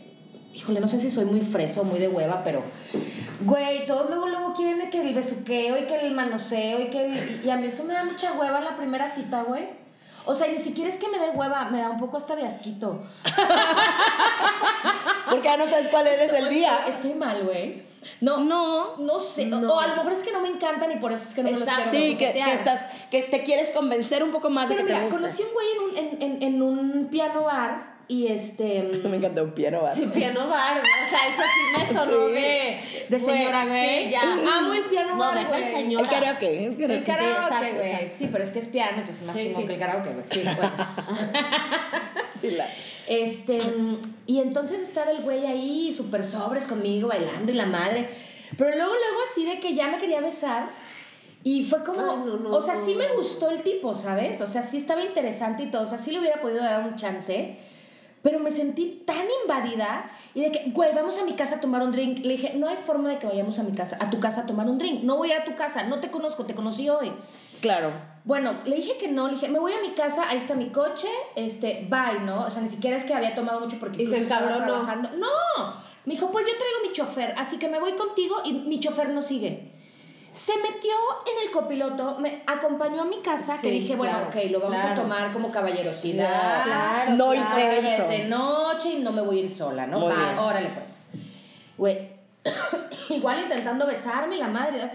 [0.56, 2.64] Híjole, no sé si soy muy freso o muy de hueva, pero.
[3.42, 7.42] Güey, todos luego, luego quieren que el besuqueo y que el manoseo y que el-
[7.46, 9.78] Y a mí eso me da mucha hueva la primera cita, güey.
[10.30, 12.46] O sea, ni siquiera es que me dé hueva, me da un poco hasta de
[12.46, 13.02] asquito.
[15.30, 16.86] Porque ya no sabes cuál eres del día.
[16.88, 17.84] Estoy mal, güey.
[18.22, 18.96] No, No.
[18.98, 19.46] no sé.
[19.54, 19.74] O- No.
[19.74, 21.52] O a lo mejor es que no me encantan y por eso es que no
[21.52, 24.88] me los quiero Sí, que, estás, que te quieres convencer un poco más Pero de
[24.88, 25.22] que mira, te gusta.
[25.22, 28.82] conocí un güey en un, en, en, en un piano bar y este.
[29.06, 29.96] Me encanta un piano, ¿vale?
[29.96, 30.92] Sí, piano bar, güey.
[30.92, 32.34] O sea, eso sí me sonó Sí.
[32.34, 33.06] de.
[33.08, 34.04] De señora, güey.
[34.06, 34.22] Sí, ya.
[34.58, 35.74] Amo el piano No, bar, deja el güey.
[35.76, 36.02] señor.
[36.02, 36.66] El karaoke.
[36.66, 36.94] El karaoke.
[36.98, 37.92] El karaoke, exacto, güey.
[37.92, 38.16] exacto.
[38.18, 39.68] Sí, pero es que es piano, entonces es más Sí, chingón sí.
[39.68, 40.26] que el karaoke, güey.
[40.30, 40.44] Sí,
[42.42, 42.64] bueno.
[43.08, 43.60] Este,
[44.28, 48.08] y entonces estaba el güey ahí, súper sobres conmigo, bailando y la madre.
[48.58, 50.70] Pero luego, luego así de que ya me quería besar.
[51.44, 53.14] Y fue como, Ay, no, no, o sea, no, sí me no.
[53.16, 54.42] gustó el tipo, ¿sabes?
[54.42, 56.96] O sea, sí estaba interesante y todo, o sea, sí le hubiera podido dar un
[56.98, 57.56] chance.
[58.22, 61.82] Pero me sentí tan invadida y de que, güey, vamos a mi casa a tomar
[61.82, 62.20] un drink.
[62.20, 64.46] Le dije, no hay forma de que vayamos a mi casa, a tu casa a
[64.46, 65.04] tomar un drink.
[65.04, 67.12] No voy a tu casa, no te conozco, te conocí hoy.
[67.62, 67.92] Claro.
[68.26, 70.70] Bueno, le dije que no, le dije, me voy a mi casa, ahí está mi
[70.70, 72.46] coche, este, bye, ¿no?
[72.46, 74.82] O sea, ni siquiera es que había tomado mucho porque Y se incluso estaba encabronó.
[74.86, 75.10] trabajando.
[75.18, 75.74] No,
[76.06, 79.10] me dijo, pues yo traigo mi chofer, así que me voy contigo y mi chofer
[79.10, 79.72] no sigue.
[80.34, 80.92] Se metió
[81.26, 84.60] en el copiloto, me acompañó a mi casa, que Sí, dije, bueno, claro, ok, lo
[84.60, 86.64] vamos a tomar como caballerosidad.
[86.64, 88.04] Claro, No intenso.
[88.04, 90.00] Es de noche y no me voy a ir sola, ¿no?
[90.00, 90.38] Muy Va, bien.
[90.40, 91.06] órale pues.
[91.78, 92.10] Güey,
[93.10, 94.92] igual intentando besarme la madre.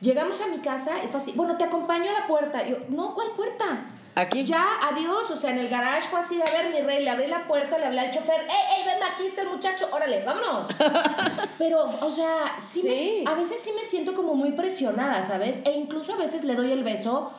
[0.00, 2.66] Llegamos a mi casa y fue así, bueno, te acompaño a la puerta.
[2.66, 3.86] Y yo, no, ¿cuál puerta?
[4.20, 4.44] Aquí.
[4.44, 5.30] Ya, adiós.
[5.30, 7.46] O sea, en el garage fue así de, a ver, mi rey, le abrí la
[7.46, 9.88] puerta, le hablé al chofer, ¡ey, ey, ven, aquí está el muchacho!
[9.92, 10.66] Órale, vámonos.
[11.58, 13.22] Pero, o sea, sí, Sí.
[13.24, 15.60] Me, a veces sí me siento como muy presionada, ¿sabes?
[15.64, 17.30] E incluso a veces le doy el beso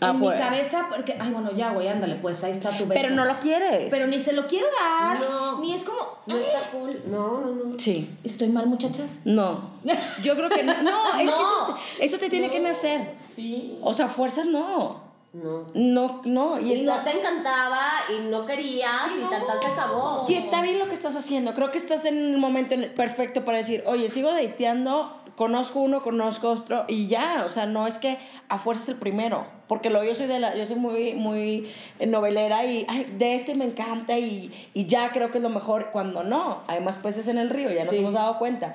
[0.00, 0.38] en mi Afuera.
[0.50, 3.00] cabeza, porque, ay, bueno, ya, güey, ándale, pues ahí está tu beso.
[3.00, 3.86] Pero no lo quieres.
[3.90, 5.60] Pero ni se lo quiero dar, No.
[5.60, 7.00] ni es como, No está cool.
[7.06, 7.78] No, no, no.
[7.78, 8.10] Sí.
[8.24, 9.20] ¿estoy mal, muchachas?
[9.24, 9.70] No.
[10.22, 10.82] Yo creo que no.
[10.82, 11.74] No, es que eso No.
[11.98, 13.14] te, eso te tiene que nacer.
[13.34, 13.78] Sí.
[13.80, 15.05] O sea, fuerzas no.
[15.42, 15.66] No.
[15.74, 16.58] No, no.
[16.60, 17.82] Y, Y está, no te encantaba
[18.16, 19.30] y no querías Sí, y no.
[19.30, 20.24] tanta se acabó.
[20.28, 21.52] y está bien lo que estás haciendo.
[21.54, 26.48] Creo que estás en el momento perfecto para decir, oye, sigo dateando, conozco uno, conozco
[26.50, 27.42] otro, y ya.
[27.44, 28.18] O sea, no es que
[28.48, 29.46] a fuerza es el primero.
[29.68, 31.70] Porque lo, yo soy de la, yo soy muy, muy
[32.04, 35.90] novelera y ay, de este me encanta y, y ya creo que es lo mejor
[35.90, 36.62] cuando no.
[36.66, 37.98] Hay más peces en el río, ya nos Sí.
[37.98, 38.74] hemos dado cuenta.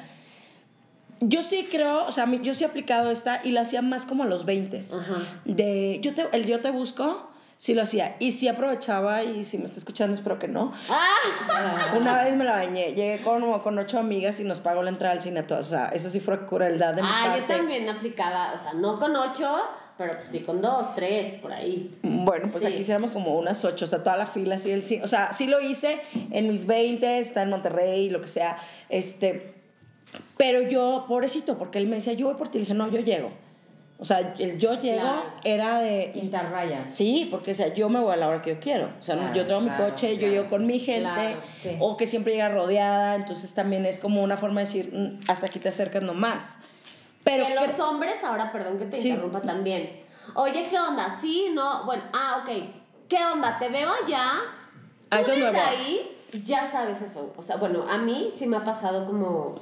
[1.21, 4.23] Yo sí creo, o sea, yo sí he aplicado esta y lo hacía más como
[4.23, 4.77] a los 20.
[4.79, 5.41] Ajá.
[5.45, 8.15] De, yo te, el yo te busco, sí lo hacía.
[8.19, 10.73] Y sí aprovechaba, y si me está escuchando, espero que no.
[10.89, 14.89] Ah, Una vez me la bañé, llegué con, con ocho amigas y nos pagó la
[14.89, 15.43] entrada al cine.
[15.43, 15.59] Todo.
[15.59, 17.53] O sea, eso sí fue crueldad de mi ah, yo parte.
[17.55, 19.57] también aplicaba, o sea, no con ocho,
[19.99, 21.99] pero pues sí con dos, tres, por ahí.
[22.01, 22.69] Bueno, pues Sí.
[22.71, 25.03] aquí hiciéramos como unas ocho, o sea, toda la fila así del cine.
[25.03, 28.57] O sea, sí lo hice en mis 20, está en Monterrey, lo que sea.
[28.89, 29.60] Este,
[30.37, 32.57] pero yo, pobrecito, porque él me decía, yo voy por ti.
[32.59, 33.31] Le dije, no, yo llego.
[33.99, 35.23] O sea, el yo llego Claro.
[35.43, 36.09] era de.
[36.13, 36.89] Pintar rayas.
[36.91, 38.89] Sí, porque o sea, yo me voy a la hora que yo quiero.
[38.99, 41.77] O sea, Claro, yo traigo mi coche, yo llego con mi gente, sí.
[41.79, 45.45] o que siempre llega rodeada, entonces también es como una forma de decir, "Mm, hasta
[45.45, 46.57] aquí te acercas nomás.
[47.23, 49.09] Pero que los hombres, ahora perdón que te Sí.
[49.09, 50.01] interrumpa también.
[50.33, 51.19] Oye, ¿qué onda?
[51.21, 52.49] Sí, no, bueno, ah, ok.
[53.07, 53.59] ¿Qué onda?
[53.59, 54.31] ¿Te veo allá?
[55.11, 55.67] Ah, Tú eso es desde nuevo.
[55.69, 57.31] ahí ya sabes eso.
[57.37, 59.55] O sea, bueno, a mí sí me ha pasado como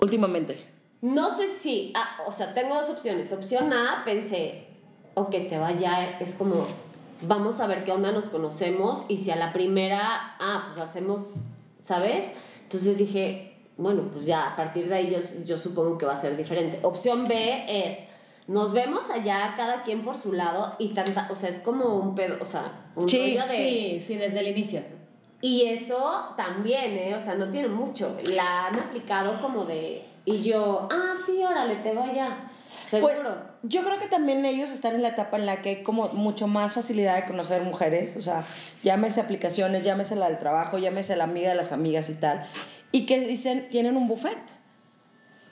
[0.00, 0.64] últimamente.
[1.00, 3.32] No sé si, ah, o sea, tengo dos opciones.
[3.32, 4.66] Opción A, pensé,
[5.14, 6.66] ok, te vaya, es como,
[7.22, 11.36] vamos a ver qué onda, nos conocemos, y si a la primera, ah, pues hacemos,
[11.82, 12.32] ¿sabes?
[12.64, 16.20] Entonces dije, bueno, pues ya, a partir de ahí yo, yo supongo que va a
[16.20, 16.80] ser diferente.
[16.82, 17.98] Opción B es,
[18.48, 22.16] nos vemos allá, cada quien por su lado, y tanta, o sea, es como un
[22.16, 23.56] pedo, o sea, un Sí, rollo de...
[23.56, 24.82] Sí, sí, desde el inicio.
[25.40, 27.14] Y eso también, ¿eh?
[27.14, 28.16] O sea, no tiene mucho.
[28.24, 30.04] La han aplicado como de...
[30.24, 32.50] Y yo, ah, sí, órale, te voy ya.
[32.90, 33.36] Pues, Seguro.
[33.62, 36.46] yo creo que también ellos están en la etapa en la que hay como mucho
[36.46, 38.46] más facilidad de conocer mujeres, o sea,
[38.82, 42.46] llámese aplicaciones, llámese la del trabajo, llámese la amiga de las amigas y tal,
[42.90, 44.38] y que dicen, tienen un buffet.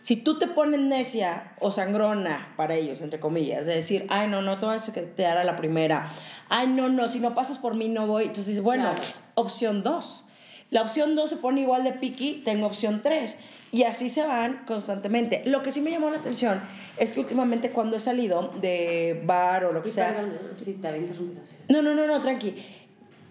[0.07, 4.41] Si tú te pones necia o sangrona para ellos, entre comillas, de decir, ay, no,
[4.41, 6.07] no, todo eso que te hará la primera,
[6.49, 9.03] ay, no, no, si no pasas por mí no voy, entonces dices, bueno, Claro.
[9.35, 10.25] opción 2.
[10.71, 13.37] La opción 2 se pone igual de piqui, tengo opción 3.
[13.73, 15.43] Y así se van constantemente.
[15.45, 16.61] Lo que sí me llamó la atención
[16.99, 20.15] es que últimamente cuando he salido de bar o lo que Y sea...
[20.15, 21.45] perdón, sí, te había interrumpido.
[21.45, 21.57] sí.
[21.69, 22.55] No, no, no, no, tranqui.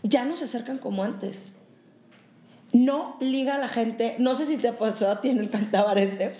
[0.03, 1.53] Ya no se acercan como antes.
[2.73, 4.15] No liga a la gente.
[4.19, 6.35] No sé si te pasó a ti en el cantabar este,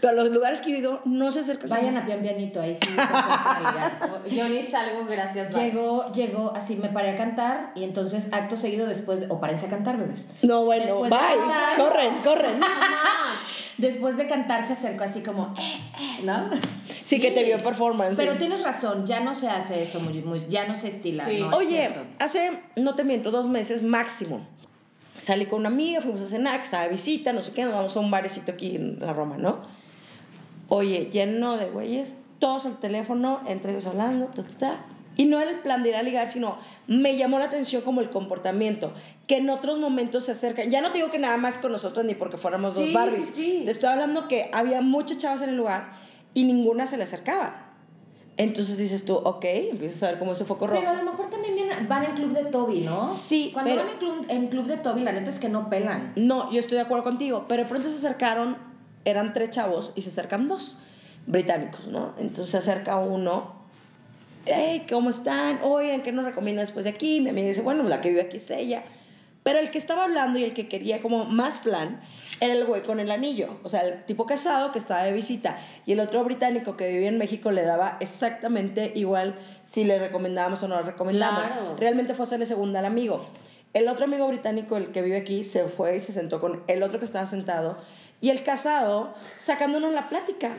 [0.00, 1.70] pero a los lugares que he ido no se acercan.
[1.70, 2.86] Vayan a Pian Pianito, ahí sí
[4.28, 4.34] se.
[4.34, 5.54] Yo ni salgo, gracias.
[5.54, 9.68] Llegó, llegó, así me paré a cantar y entonces acto seguido después, o párense a
[9.68, 10.26] cantar, bebés.
[10.42, 11.36] No, bueno, Después de bye.
[11.36, 12.52] cantar- Corren, corren.
[12.60, 13.38] Jamás.
[13.78, 16.50] Después de cantar se acercó así como, eh, eh, ¿no?
[17.02, 18.16] Sí, que te vio performance.
[18.16, 21.40] Pero tienes razón, ya no se hace eso muy, muy ya no se estila, Sí.
[21.40, 21.56] ¿no?
[21.56, 24.44] Oye, hace, no te miento, dos meses máximo.
[25.16, 27.74] Salí con una amiga, fuimos a cenar, que estaba de visita, no sé qué, nos
[27.74, 29.60] vamos a un barecito aquí en la Roma, ¿no?
[30.68, 34.84] Oye, lleno de güeyes, todos al teléfono, entre ellos hablando, ta, ta, ta.
[35.16, 38.00] Y no era el plan de ir a ligar, sino me llamó la atención como
[38.00, 38.92] el comportamiento,
[39.26, 40.70] que en otros momentos se acercan.
[40.70, 43.26] Ya no te digo que nada más con nosotros ni porque fuéramos Sí, dos Barbies.
[43.26, 43.62] sí, sí.
[43.64, 45.90] Te estoy hablando que había muchas chavas en el lugar
[46.34, 47.64] y ninguna se le acercaba.
[48.36, 50.78] Entonces dices tú, ok, empiezas a ver cómo ese foco rojo.
[50.78, 53.08] Pero a lo mejor también vienen- van en club de Toby, ¿no?
[53.08, 55.68] Sí, Cuando pero- van en club, en club de Toby, la neta es que no
[55.68, 56.12] pelan.
[56.14, 58.56] No, yo estoy de acuerdo contigo, pero pronto se acercaron,
[59.10, 60.76] eran tres chavos y se acercan dos
[61.26, 62.14] británicos, ¿no?
[62.18, 63.54] Entonces se acerca uno,
[64.46, 65.60] hey, ¿cómo están?
[65.62, 67.20] Oigan, ¿qué nos recomiendan después de aquí?
[67.20, 68.84] Mi amiga dice, bueno, la que vive aquí es ella.
[69.42, 72.00] Pero el que estaba hablando y el que quería como más plan
[72.40, 75.56] era el güey con el anillo, o sea, el tipo casado que estaba de visita.
[75.86, 80.62] Y el otro británico que vivía en México le daba exactamente igual si le recomendábamos
[80.62, 81.46] o no le recomendábamos.
[81.46, 81.76] Claro.
[81.78, 83.26] Realmente fue hacerle segunda al amigo.
[83.74, 86.82] El otro amigo británico, el que vive aquí, se fue y se sentó con el
[86.82, 87.78] otro que estaba sentado.
[88.20, 90.56] Y el casado sacándonos la plática.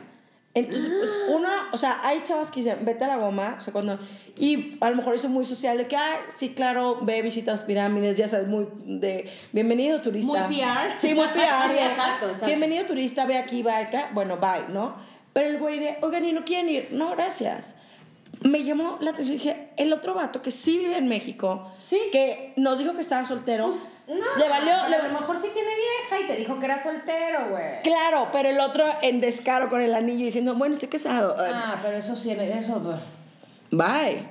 [0.55, 3.71] Entonces, pues, uno, o sea, hay chavas que dicen, vete a la goma, o sea,
[3.71, 3.99] cuando,
[4.35, 7.51] y a lo mejor eso es muy social, de que, ay, sí, claro, ve, visita
[7.51, 10.47] las pirámides, ya sabes, muy de, bienvenido turista.
[10.47, 10.99] Muy PR.
[10.99, 11.69] Sí, muy PR.
[11.69, 12.45] Sí, de, exacto, exacto.
[12.47, 14.95] Bienvenido turista, ve aquí, va acá, bueno, bye, ¿no?
[15.33, 16.87] Pero el güey de, oigan, ¿y no quieren ir?
[16.91, 17.75] No, gracias.
[18.41, 21.99] Me llamó la atención, dije, el otro vato que sí vive en México, Sí.
[22.11, 25.37] que nos dijo que estaba soltero, Pues, no, le valió, pero le- a lo mejor
[25.37, 27.81] sí tiene vieja y te dijo que era soltero, güey.
[27.83, 31.35] Claro, pero el otro en descaro con el anillo diciendo, bueno, estoy casado.
[31.37, 32.81] Ah, pero eso sí, eso...
[33.71, 34.25] Bye.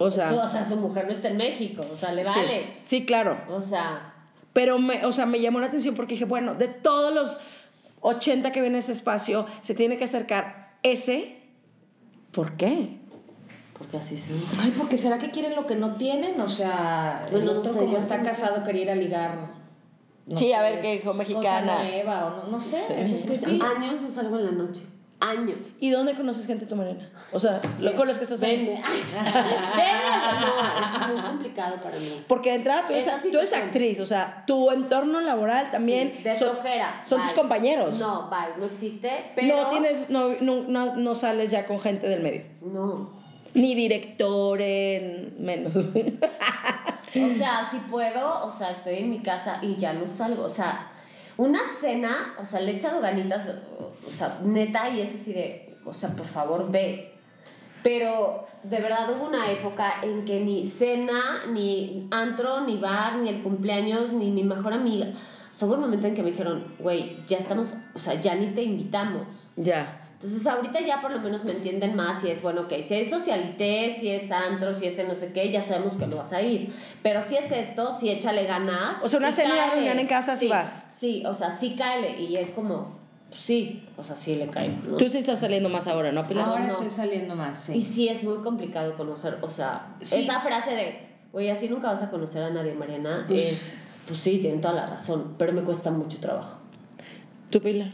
[0.00, 2.76] O sea, o sea, su mujer no está en México, o sea, le vale.
[2.82, 3.36] sí, claro.
[3.48, 4.14] O sea,
[4.52, 7.38] Pero, me, o sea, me llamó la atención porque dije, bueno, de todos los
[8.00, 11.36] 80 que ven ese espacio, se tiene que acercar ese.
[12.30, 12.97] ¿Por qué?
[13.78, 14.44] Porque así sí.
[14.60, 17.72] Ay, porque será que quieren lo que no tienen, o sea, el Bueno, no otro
[17.72, 19.38] sé, como está casado quería ir a ligar.
[20.26, 21.88] no Sí, a sé, ver qué dijo, cosa mexicanas.
[21.88, 23.14] nueva, o no, no sé, Sí.
[23.16, 23.60] es que sí.
[23.62, 24.82] Años no salgo en la noche.
[25.20, 25.56] Años.
[25.80, 27.10] ¿Y dónde conoces gente tu Marina?
[27.32, 28.74] O sea, lo, con los que estás Vende.
[28.74, 28.82] Vende.
[30.40, 32.24] No, es muy complicado para mí.
[32.28, 33.62] Porque de entrada, tú eres, Esa tú eres situación.
[33.62, 36.12] actriz, o sea, tu entorno laboral también.
[36.16, 37.02] Sí, de son, flojera.
[37.04, 37.98] son tus compañeros.
[37.98, 39.32] No, bye, no existe.
[39.34, 39.56] Pero.
[39.62, 42.42] No tienes, no, no, no, no sales ya con gente del medio.
[42.60, 43.17] No.
[43.54, 45.74] Ni directores, menos.
[47.16, 50.44] O sea, si puedo, o sea, estoy en mi casa y ya no salgo.
[50.44, 50.90] O sea,
[51.38, 53.50] una cena, o sea, le he echado ganitas,
[54.06, 57.14] o sea, neta, y es así de, o sea, por favor, ve.
[57.82, 63.28] Pero de verdad hubo una época en que ni cena, ni antro, ni bar, ni
[63.28, 65.06] el cumpleaños, ni mi mejor amiga.
[65.50, 68.34] O sea, hubo un momento en que me dijeron, güey, ya estamos, o sea, ya
[68.34, 69.26] ni te invitamos.
[69.56, 70.04] ya.
[70.20, 73.08] Entonces ahorita ya por lo menos me entienden más si es, bueno, ok, si es
[73.08, 76.32] socialité, si es antro, si es en no sé qué, ya sabemos que no vas
[76.32, 76.72] a ir.
[77.04, 78.96] Pero si es esto, si échale ganas.
[79.00, 80.88] O sea, una cena, reunión en casa, sí vas.
[80.92, 82.20] Sí, o sea, sí cáele.
[82.20, 82.96] Y es como,
[83.28, 84.70] pues sí, o sea, sí le cae.
[84.88, 84.96] ¿no?
[84.96, 86.48] Tú sí estás saliendo más ahora, ¿no, Pilar?
[86.48, 86.72] Ahora no.
[86.72, 87.86] estoy saliendo más, Y sí.
[87.94, 90.16] sí es muy complicado conocer, o sea, Sí.
[90.18, 90.98] esa frase de,
[91.32, 94.74] güey, así nunca vas a conocer a nadie, Mariana, Pues- es, pues sí, tienen toda
[94.74, 96.58] la razón, pero me cuesta mucho trabajo.
[97.50, 97.92] ¿Tú, Pilar?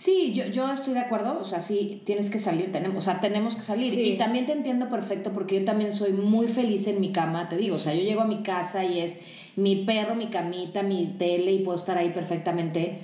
[0.00, 3.20] Sí, yo, yo estoy de acuerdo, o sea, sí, tienes que salir, tenemos, o sea,
[3.20, 3.92] tenemos que salir.
[3.92, 4.12] Sí.
[4.12, 7.58] Y también te entiendo perfecto porque yo también soy muy feliz en mi cama, te
[7.58, 9.18] digo, o sea, yo llego a mi casa y es
[9.56, 12.98] mi perro, mi camita, mi tele y puedo estar ahí perfectamente.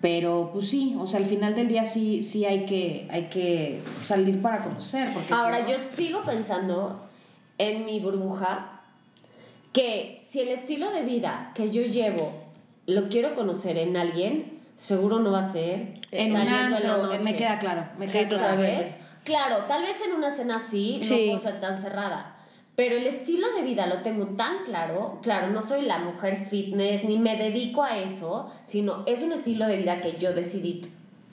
[0.00, 3.80] Pero pues sí, o sea, al final del día sí, sí hay que, hay que
[4.02, 5.12] salir para conocer.
[5.12, 7.02] Porque si Ahora, no- yo sigo pensando
[7.58, 8.80] en mi burbuja
[9.74, 12.32] que si el estilo de vida que yo llevo
[12.86, 17.18] lo quiero conocer en alguien, seguro no va a ser en un saliendo antro, eh,
[17.18, 18.44] me queda claro, me queda claro.
[18.56, 18.94] ¿Sabes?
[19.24, 21.26] Claro, tal vez en una cena sí, Sí.
[21.26, 22.36] no puedo ser tan cerrada.
[22.76, 27.02] Pero el estilo de vida lo tengo tan claro, claro, no soy la mujer fitness
[27.04, 30.82] ni me dedico a eso, sino es un estilo de vida que yo decidí,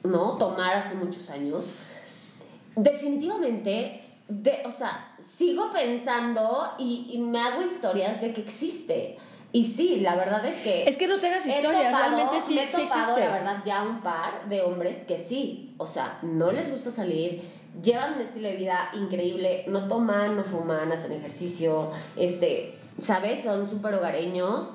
[0.04, 0.38] ¿no?
[0.38, 1.72] Tomar hace muchos años.
[2.76, 9.18] Definitivamente, de, o sea, sigo pensando y, y me hago historias de que existe.
[9.56, 10.84] Y sí, la verdad es que...
[10.84, 13.26] Es que no te hagas he historias, topado- realmente sí, me he sí topado, existe.
[13.26, 17.42] la verdad, ya un par de hombres que sí, o sea, no les gusta salir,
[17.82, 23.44] llevan un estilo de vida increíble, no toman, no fuman, hacen ejercicio, este, ¿sabes?
[23.44, 24.74] Son súper hogareños.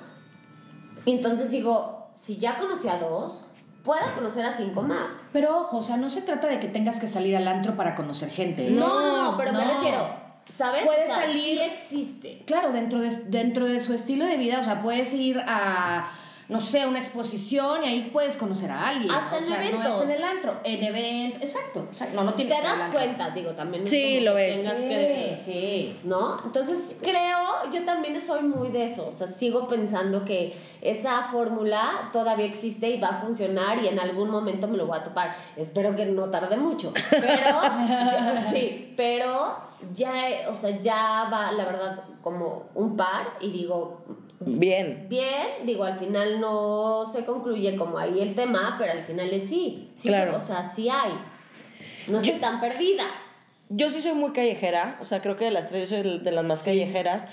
[1.04, 3.44] Y entonces digo, si ya conocí a dos,
[3.84, 5.12] pueda conocer a cinco más.
[5.30, 7.94] Pero ojo, o sea, no se trata de que tengas que salir al antro para
[7.94, 8.68] conocer gente.
[8.68, 8.70] ¿eh?
[8.70, 10.08] No, no, no, pero me refiero,
[10.48, 10.84] ¿sabes?
[10.88, 12.42] O sea, salir- sí existe.
[12.46, 16.08] Claro, dentro de, dentro de su estilo de vida, o sea, puedes ir a,
[16.50, 19.10] no sé, una exposición y ahí puedes conocer a alguien.
[19.10, 19.96] Hasta o en sea, no eventos.
[19.96, 21.86] es en el antro, en eventos, exacto.
[21.88, 23.86] o sea, no, no tiene Te das cuenta, digo, también.
[23.86, 24.58] Sí, lo ves.
[24.58, 26.00] tengas que- Sí, sí.
[26.04, 26.42] ¿no?
[26.44, 32.10] Entonces creo, yo también soy muy de eso, o sea, sigo pensando que esa fórmula
[32.12, 35.36] todavía existe y va a funcionar y en algún momento me lo voy a topar.
[35.56, 37.60] Espero que no tarde mucho, pero
[38.50, 39.56] sí, pero
[39.94, 40.12] ya,
[40.48, 44.02] o sea, ya va, la verdad, como un par y digo,
[44.40, 45.06] Bien.
[45.08, 49.42] bien, digo, al final no se concluye como ahí el tema, pero al final es
[49.48, 50.36] sí, sí Claro.
[50.36, 51.12] o sea, sí hay.
[52.08, 53.04] No estoy tan perdida.
[53.68, 56.32] Yo sí soy muy callejera, o sea, creo que de las tres yo soy de-
[56.32, 57.26] las más callejeras.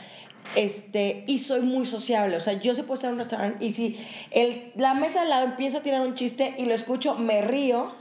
[0.55, 3.73] Este, y soy muy sociable, o sea, yo se puedo estar en un restaurante y
[3.73, 3.99] si
[4.31, 7.93] el, la mesa al lado empieza a tirar un chiste y lo escucho, me río,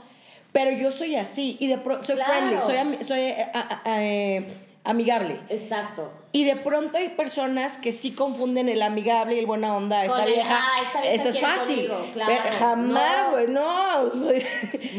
[0.53, 2.61] pero yo soy así y de pronto soy Claro.
[2.61, 3.47] friendly, soy, soy eh,
[3.85, 4.47] eh,
[4.87, 5.39] amigable.
[5.49, 6.11] Exacto.
[6.31, 10.03] Y de pronto hay personas que sí confunden el amigable y el buena onda.
[10.03, 11.87] Esta Con el, vieja, "Ah, esta vieja esto es fácil.
[11.89, 12.33] conmigo", claro.
[12.43, 13.31] Pero jamás, No.
[13.31, 14.11] güey, no.
[14.11, 14.43] Soy,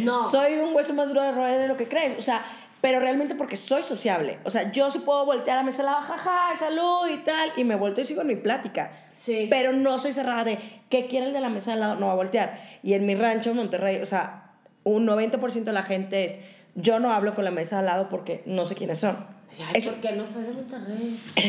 [0.05, 0.28] No.
[0.30, 2.16] soy un hueso más duro de roer de lo que crees.
[2.18, 2.45] O sea,
[2.80, 4.39] pero realmente porque soy sociable.
[4.45, 7.74] O sea, yo sí puedo voltear a mi lado, jaja, salud y tal, y me
[7.74, 8.93] volteo y sigo en mi plática.
[9.14, 9.49] Sí.
[9.51, 10.59] Pero no soy cerrada de,
[10.89, 11.97] ¿qué quiere el de la mesa al lado?
[11.97, 12.61] No va a voltear.
[12.84, 14.53] Y en mi rancho, en Monterrey, o sea,
[14.84, 16.39] un 90% de la gente es,
[16.76, 19.26] yo no hablo con la mesa al lado porque no sé quiénes son.
[19.59, 21.18] Ay, Eso- ¿por qué no soy de Monterrey?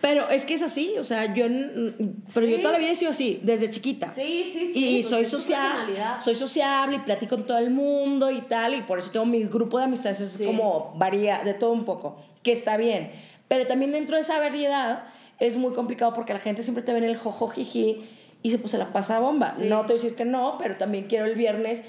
[0.00, 1.44] Pero es que es así, o sea, yo,
[2.32, 4.12] pero yo toda la vida he sido así, desde chiquita.
[4.14, 4.72] Sí, sí, sí.
[4.76, 5.88] Y pues soy es social,
[6.22, 9.42] soy sociable y platico con todo el mundo y tal, y por eso tengo mi
[9.44, 10.44] grupo de amistades, es Sí.
[10.46, 13.10] como varía de todo un poco, que está bien.
[13.48, 15.02] Pero también dentro de esa variedad
[15.40, 18.08] es muy complicado porque la gente siempre te ve en el jojo jiji
[18.44, 19.54] y se, pues, se la pasa bomba.
[19.58, 19.64] Sí.
[19.68, 21.82] No te voy a decir que no, pero también quiero el viernes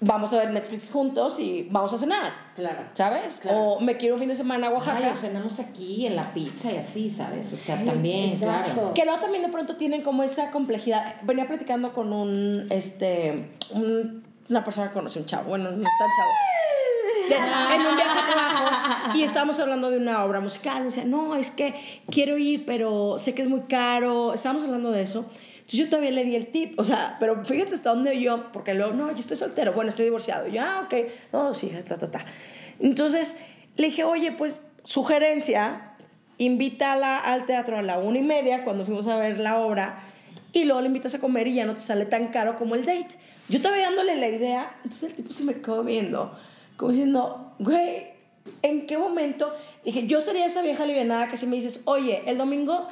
[0.00, 2.32] vamos a ver Netflix juntos y vamos a cenar.
[2.54, 2.80] Claro.
[2.94, 3.38] ¿Sabes?
[3.40, 3.58] Claro.
[3.58, 4.98] O me quiero un fin de semana a Oaxaca.
[5.02, 7.52] Ay, o cenamos aquí en la pizza y así, ¿sabes?
[7.52, 8.72] O sea, Sí, también, exacto.
[8.74, 8.94] claro.
[8.94, 11.16] Que luego también de pronto tienen como esa complejidad.
[11.22, 16.08] Venía platicando con un, este, un- una persona que conoce un chavo, bueno, no tan
[16.16, 16.30] chavo.
[17.28, 20.78] De- en un viaje de trabajo y estábamos hablando de una obra musical.
[20.80, 21.74] Me decía, no, es que
[22.10, 24.32] quiero ir, pero sé que es muy caro.
[24.32, 25.26] Estábamos hablando de eso.
[25.68, 28.72] Entonces yo todavía le di el tip, o sea, pero fíjate hasta dónde yo, porque
[28.72, 30.46] luego, no, yo estoy soltero, bueno, estoy divorciado.
[30.46, 30.94] Yo, ah, ok,
[31.30, 32.24] no, sí, ta, ta, ta.
[32.80, 33.36] Entonces
[33.76, 35.92] le dije, oye, pues, sugerencia,
[36.38, 39.98] invítala al teatro a la una y media cuando fuimos a ver la obra
[40.54, 42.86] y luego le invitas a comer y ya no te sale tan caro como el
[42.86, 43.18] date.
[43.50, 46.34] Yo estaba dándole la idea, entonces el tipo se me quedó viendo,
[46.78, 48.06] como diciendo, güey,
[48.62, 49.52] ¿en qué momento?
[49.84, 52.88] Dije, yo sería esa vieja alivianada que si me dices, oye, el domingo,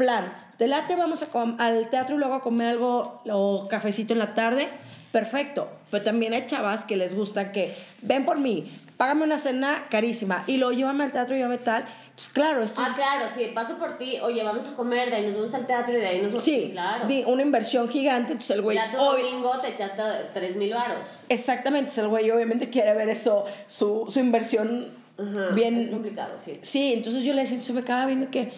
[0.00, 1.26] plan, te late, vamos a
[1.58, 4.66] al teatro y luego a comer algo o cafecito en la tarde,
[5.12, 5.68] perfecto.
[5.90, 10.44] Pero también hay chavas que les gusta que, ven por mí, págame una cena carísima
[10.46, 11.84] y luego llévame al teatro y llévame tal.
[12.08, 12.94] Entonces, claro, esto Ah, es...
[12.96, 14.18] claro, sí, paso por ti.
[14.22, 16.44] Oye, vamos a comer, de ahí nos vamos al teatro y de ahí nos vamos.
[16.44, 17.06] Sí, claro.
[17.06, 18.76] di- una inversión gigante, entonces el güey...
[18.76, 21.08] ya tu obvi- domingo te echaste 3 mil varos.
[21.28, 25.78] Exactamente, entonces el güey obviamente quiere ver eso, su, su inversión Ajá, bien...
[25.80, 26.58] Es complicado, sí.
[26.62, 28.52] Sí, entonces yo le decía, entonces me quedaba viendo que,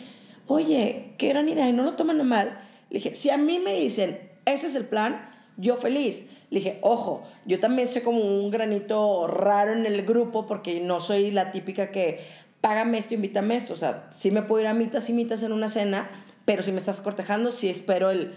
[0.52, 2.58] oye, qué gran idea, y no lo toman a mal.
[2.90, 6.24] Le dije, si a mí me dicen, ese es el plan, yo feliz.
[6.50, 11.00] Le dije, ojo, yo también soy como un granito raro en el grupo porque no
[11.00, 12.20] soy la típica que
[12.60, 13.72] págame esto, invítame esto.
[13.72, 16.10] O sea, sí me puedo ir a mitas y mitas en una cena,
[16.44, 18.34] pero si me estás cortejando, sí espero el...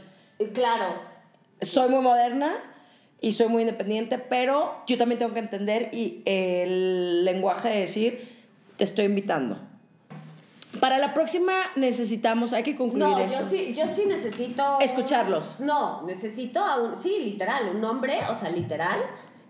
[0.53, 0.95] Claro.
[1.61, 2.51] Soy muy moderna
[3.22, 8.28] y soy muy independiente, pero yo también tengo que entender y el lenguaje de decir,
[8.78, 9.59] te estoy invitando.
[10.80, 13.39] Para la próxima necesitamos, hay que concluir No, esto.
[13.41, 14.78] yo sí, yo sí necesito.
[14.82, 15.59] Escucharlos.
[15.59, 16.95] No, necesito a un.
[16.95, 18.99] Sí, literal, un hombre, o sea, literal,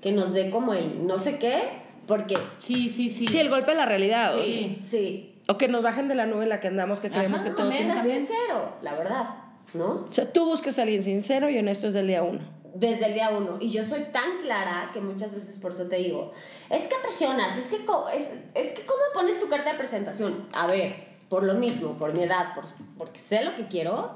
[0.01, 1.63] que nos dé como el no sé qué,
[2.07, 2.35] porque.
[2.59, 3.27] Sí, sí, sí.
[3.27, 4.37] Sí, el golpe de la realidad.
[4.37, 5.31] o- Sí, sí.
[5.47, 7.55] O que nos bajen de la nube en la que andamos, que creemos Ajá, que
[7.55, 8.01] todo tiene...
[8.01, 9.29] Sincero, la verdad,
[9.75, 10.05] ¿no?
[10.09, 12.39] O sea, tú buscas a alguien sincero y honesto desde el día uno.
[12.73, 13.57] Desde el día uno.
[13.59, 16.31] Y yo soy tan clara que muchas veces por eso te digo,
[16.71, 20.47] es que presionas, es que, co- es, es que cómo pones tu carta de presentación.
[20.51, 20.95] A ver,
[21.29, 22.65] por lo mismo, por mi edad, por,
[22.97, 24.11] porque sé lo que quiero,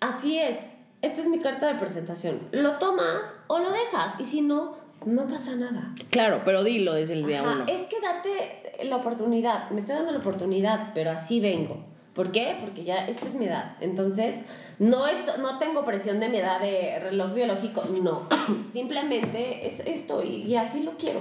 [0.00, 0.58] así es.
[1.02, 2.48] Esta es mi carta de presentación.
[2.52, 4.18] Lo tomas o lo dejas.
[4.18, 5.92] Y si no, no pasa nada.
[6.10, 7.64] Claro, pero dilo desde el día Ajá, uno.
[7.68, 9.68] Es que date la oportunidad.
[9.70, 11.84] Me estoy dando la oportunidad, pero así vengo.
[12.14, 12.56] ¿Por qué?
[12.60, 13.76] Porque ya esta es mi edad.
[13.80, 14.44] Entonces,
[14.78, 17.82] no, esto, no tengo presión de mi edad de reloj biológico.
[18.02, 18.28] No.
[18.72, 21.20] Simplemente es esto y, y así lo quiero.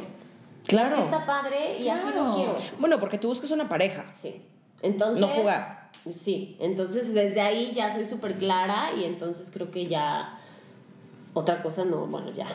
[0.68, 0.94] Claro.
[0.96, 2.36] Así está padre y así lo Claro.
[2.36, 2.56] quiero.
[2.80, 4.06] Bueno, porque tú buscas una pareja.
[4.14, 4.42] Sí.
[4.84, 5.20] Entonces.
[5.20, 5.90] No jugar.
[6.16, 6.56] Sí.
[6.60, 10.38] Entonces, desde ahí ya soy súper clara y entonces creo que ya.
[11.34, 12.46] Otra cosa no, bueno, ya.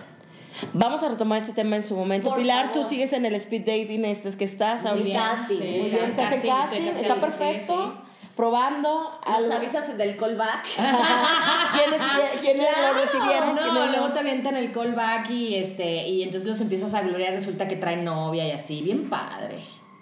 [0.72, 2.28] Vamos a retomar este tema en su momento.
[2.30, 2.82] Por Pilar, favor.
[2.82, 5.18] tú sigues en el speed dating este que estás Muy ahorita.
[5.18, 7.74] casting, sí, Muy bien, estás en casting, casting, está perfecto.
[7.76, 8.28] sí, sí.
[8.36, 9.18] Probando.
[9.26, 9.52] Nos algo.
[9.54, 10.64] avisas del callback.
[11.72, 12.02] ¿Quiénes,
[12.40, 12.94] quiénes Claro.
[12.94, 13.54] lo recibieron?
[13.56, 17.32] No, ¿Quiénes luego te avientan el callback y este y entonces los empiezas a gloriar,
[17.32, 19.58] resulta que traen novia y así, bien padre.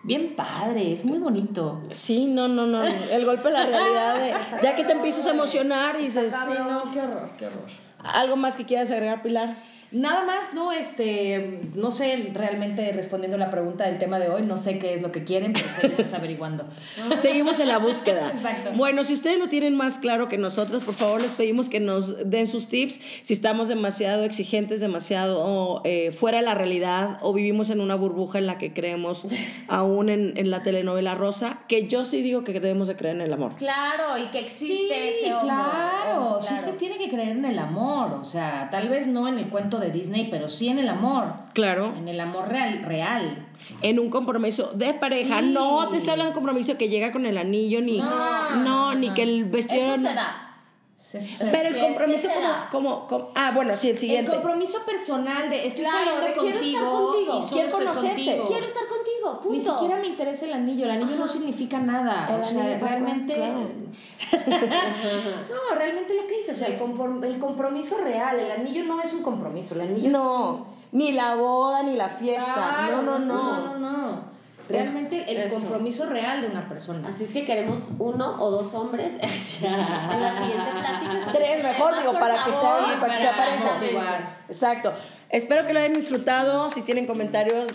[0.07, 1.83] Bien padre, es muy bonito.
[1.91, 2.83] Sí, no, no, no.
[2.85, 4.15] El golpe de la realidad.
[4.17, 6.33] de- ya que te empiezas a emocionar y dices.
[6.33, 7.65] Sí, no, qué horror, qué horror.
[7.99, 9.57] ¿Algo más que quieras agregar, Pilar?
[9.97, 14.43] Nada más, no, este, no sé, realmente respondiendo a la pregunta del tema de hoy,
[14.43, 16.65] no sé qué es lo que quieren, pero seguimos averiguando.
[17.19, 18.31] Seguimos en la búsqueda.
[18.35, 18.73] Exacto.
[18.75, 22.29] Bueno, si ustedes lo tienen más claro que nosotros, por favor les pedimos que nos
[22.31, 23.01] den sus tips.
[23.23, 28.39] Si estamos demasiado exigentes, demasiado eh, fuera de la realidad o vivimos en una burbuja
[28.39, 29.27] en la que creemos
[29.69, 33.23] aún en, en la telenovela rosa, que yo sí digo que debemos de creer en
[33.23, 33.55] el amor.
[33.57, 36.63] Claro, y que existe sí, ese claro, Oh, sí claro.
[36.65, 39.79] se tiene que creer en el amor, o sea, tal vez no en el cuento
[39.79, 41.95] de Disney, pero sí en el amor, Claro.
[41.97, 43.47] en el amor real, real.
[43.83, 45.41] En un compromiso de pareja.
[45.41, 45.47] Sí.
[45.53, 48.95] No te estoy hablando de un compromiso que llega con el anillo, ni, no, No,
[48.95, 49.15] ni no.
[49.15, 49.95] que el vestido.
[49.95, 50.46] Eso se da.
[51.07, 51.21] Se-
[51.53, 54.33] Pero el compromiso como, como, como- Ah, bueno, sí, el el siguiente.
[54.33, 58.09] compromiso personal de estoy Claro, saliendo de quiero estar contigo, contigo, y solo quiero conocerte,
[58.17, 58.47] contigo.
[58.49, 59.51] Quiero estar contigo, punto.
[59.53, 62.27] Ni siquiera me interesa el anillo, el anillo no significa nada.
[62.29, 63.35] El o sea, anillo, realmente.
[63.35, 63.61] claro.
[65.49, 69.01] no, realmente lo que dices, o sea, el, comprom- el compromiso real, el anillo no
[69.01, 72.53] es un compromiso, el anillo No, ni la boda, ni la fiesta.
[72.53, 73.61] Claro, no, no, no.
[73.61, 74.36] no, no, no.
[74.69, 75.55] Realmente el eso.
[75.57, 77.09] compromiso real de una persona.
[77.09, 79.29] Así es que queremos uno o dos hombres en
[79.71, 81.33] la siguiente plática.
[81.33, 83.65] Tres mejor, digo, para que sea, favor, para que sea pareja.
[83.75, 84.39] motivar.
[84.49, 84.93] Exacto.
[85.29, 86.71] Espero que lo hayan disfrutado.
[86.71, 87.69] Si tienen comentarios,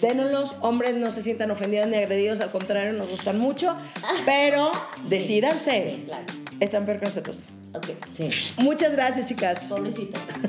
[0.00, 0.56] dénoslos.
[0.60, 3.74] Hombres no se sientan ofendidos ni agredidos, al contrario, nos gustan mucho.
[4.26, 4.70] Pero
[5.08, 6.02] decídanse.
[6.06, 6.24] Claro.
[6.60, 7.36] Están peor que nosotros.
[7.74, 7.86] Ok.
[8.16, 8.30] Sí.
[8.58, 9.60] Muchas gracias, chicas.
[9.64, 10.18] Pobrecito.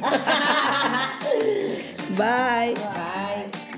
[2.18, 2.74] Bye.
[2.74, 3.69] Bye.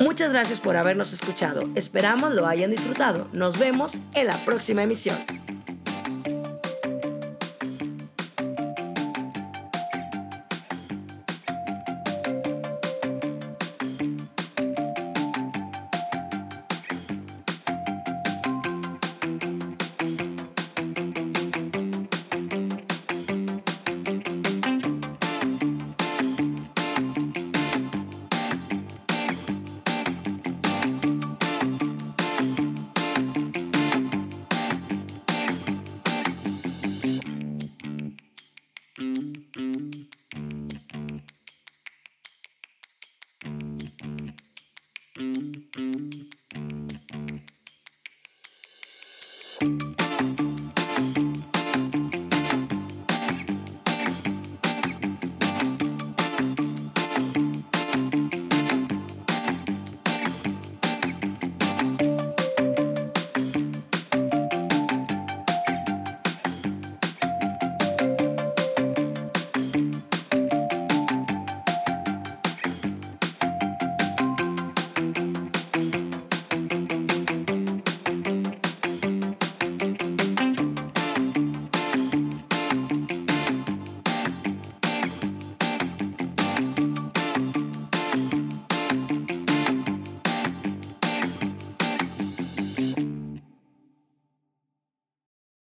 [0.00, 1.68] Muchas gracias por habernos escuchado.
[1.74, 3.28] Esperamos lo hayan disfrutado.
[3.32, 5.16] Nos vemos en la próxima emisión.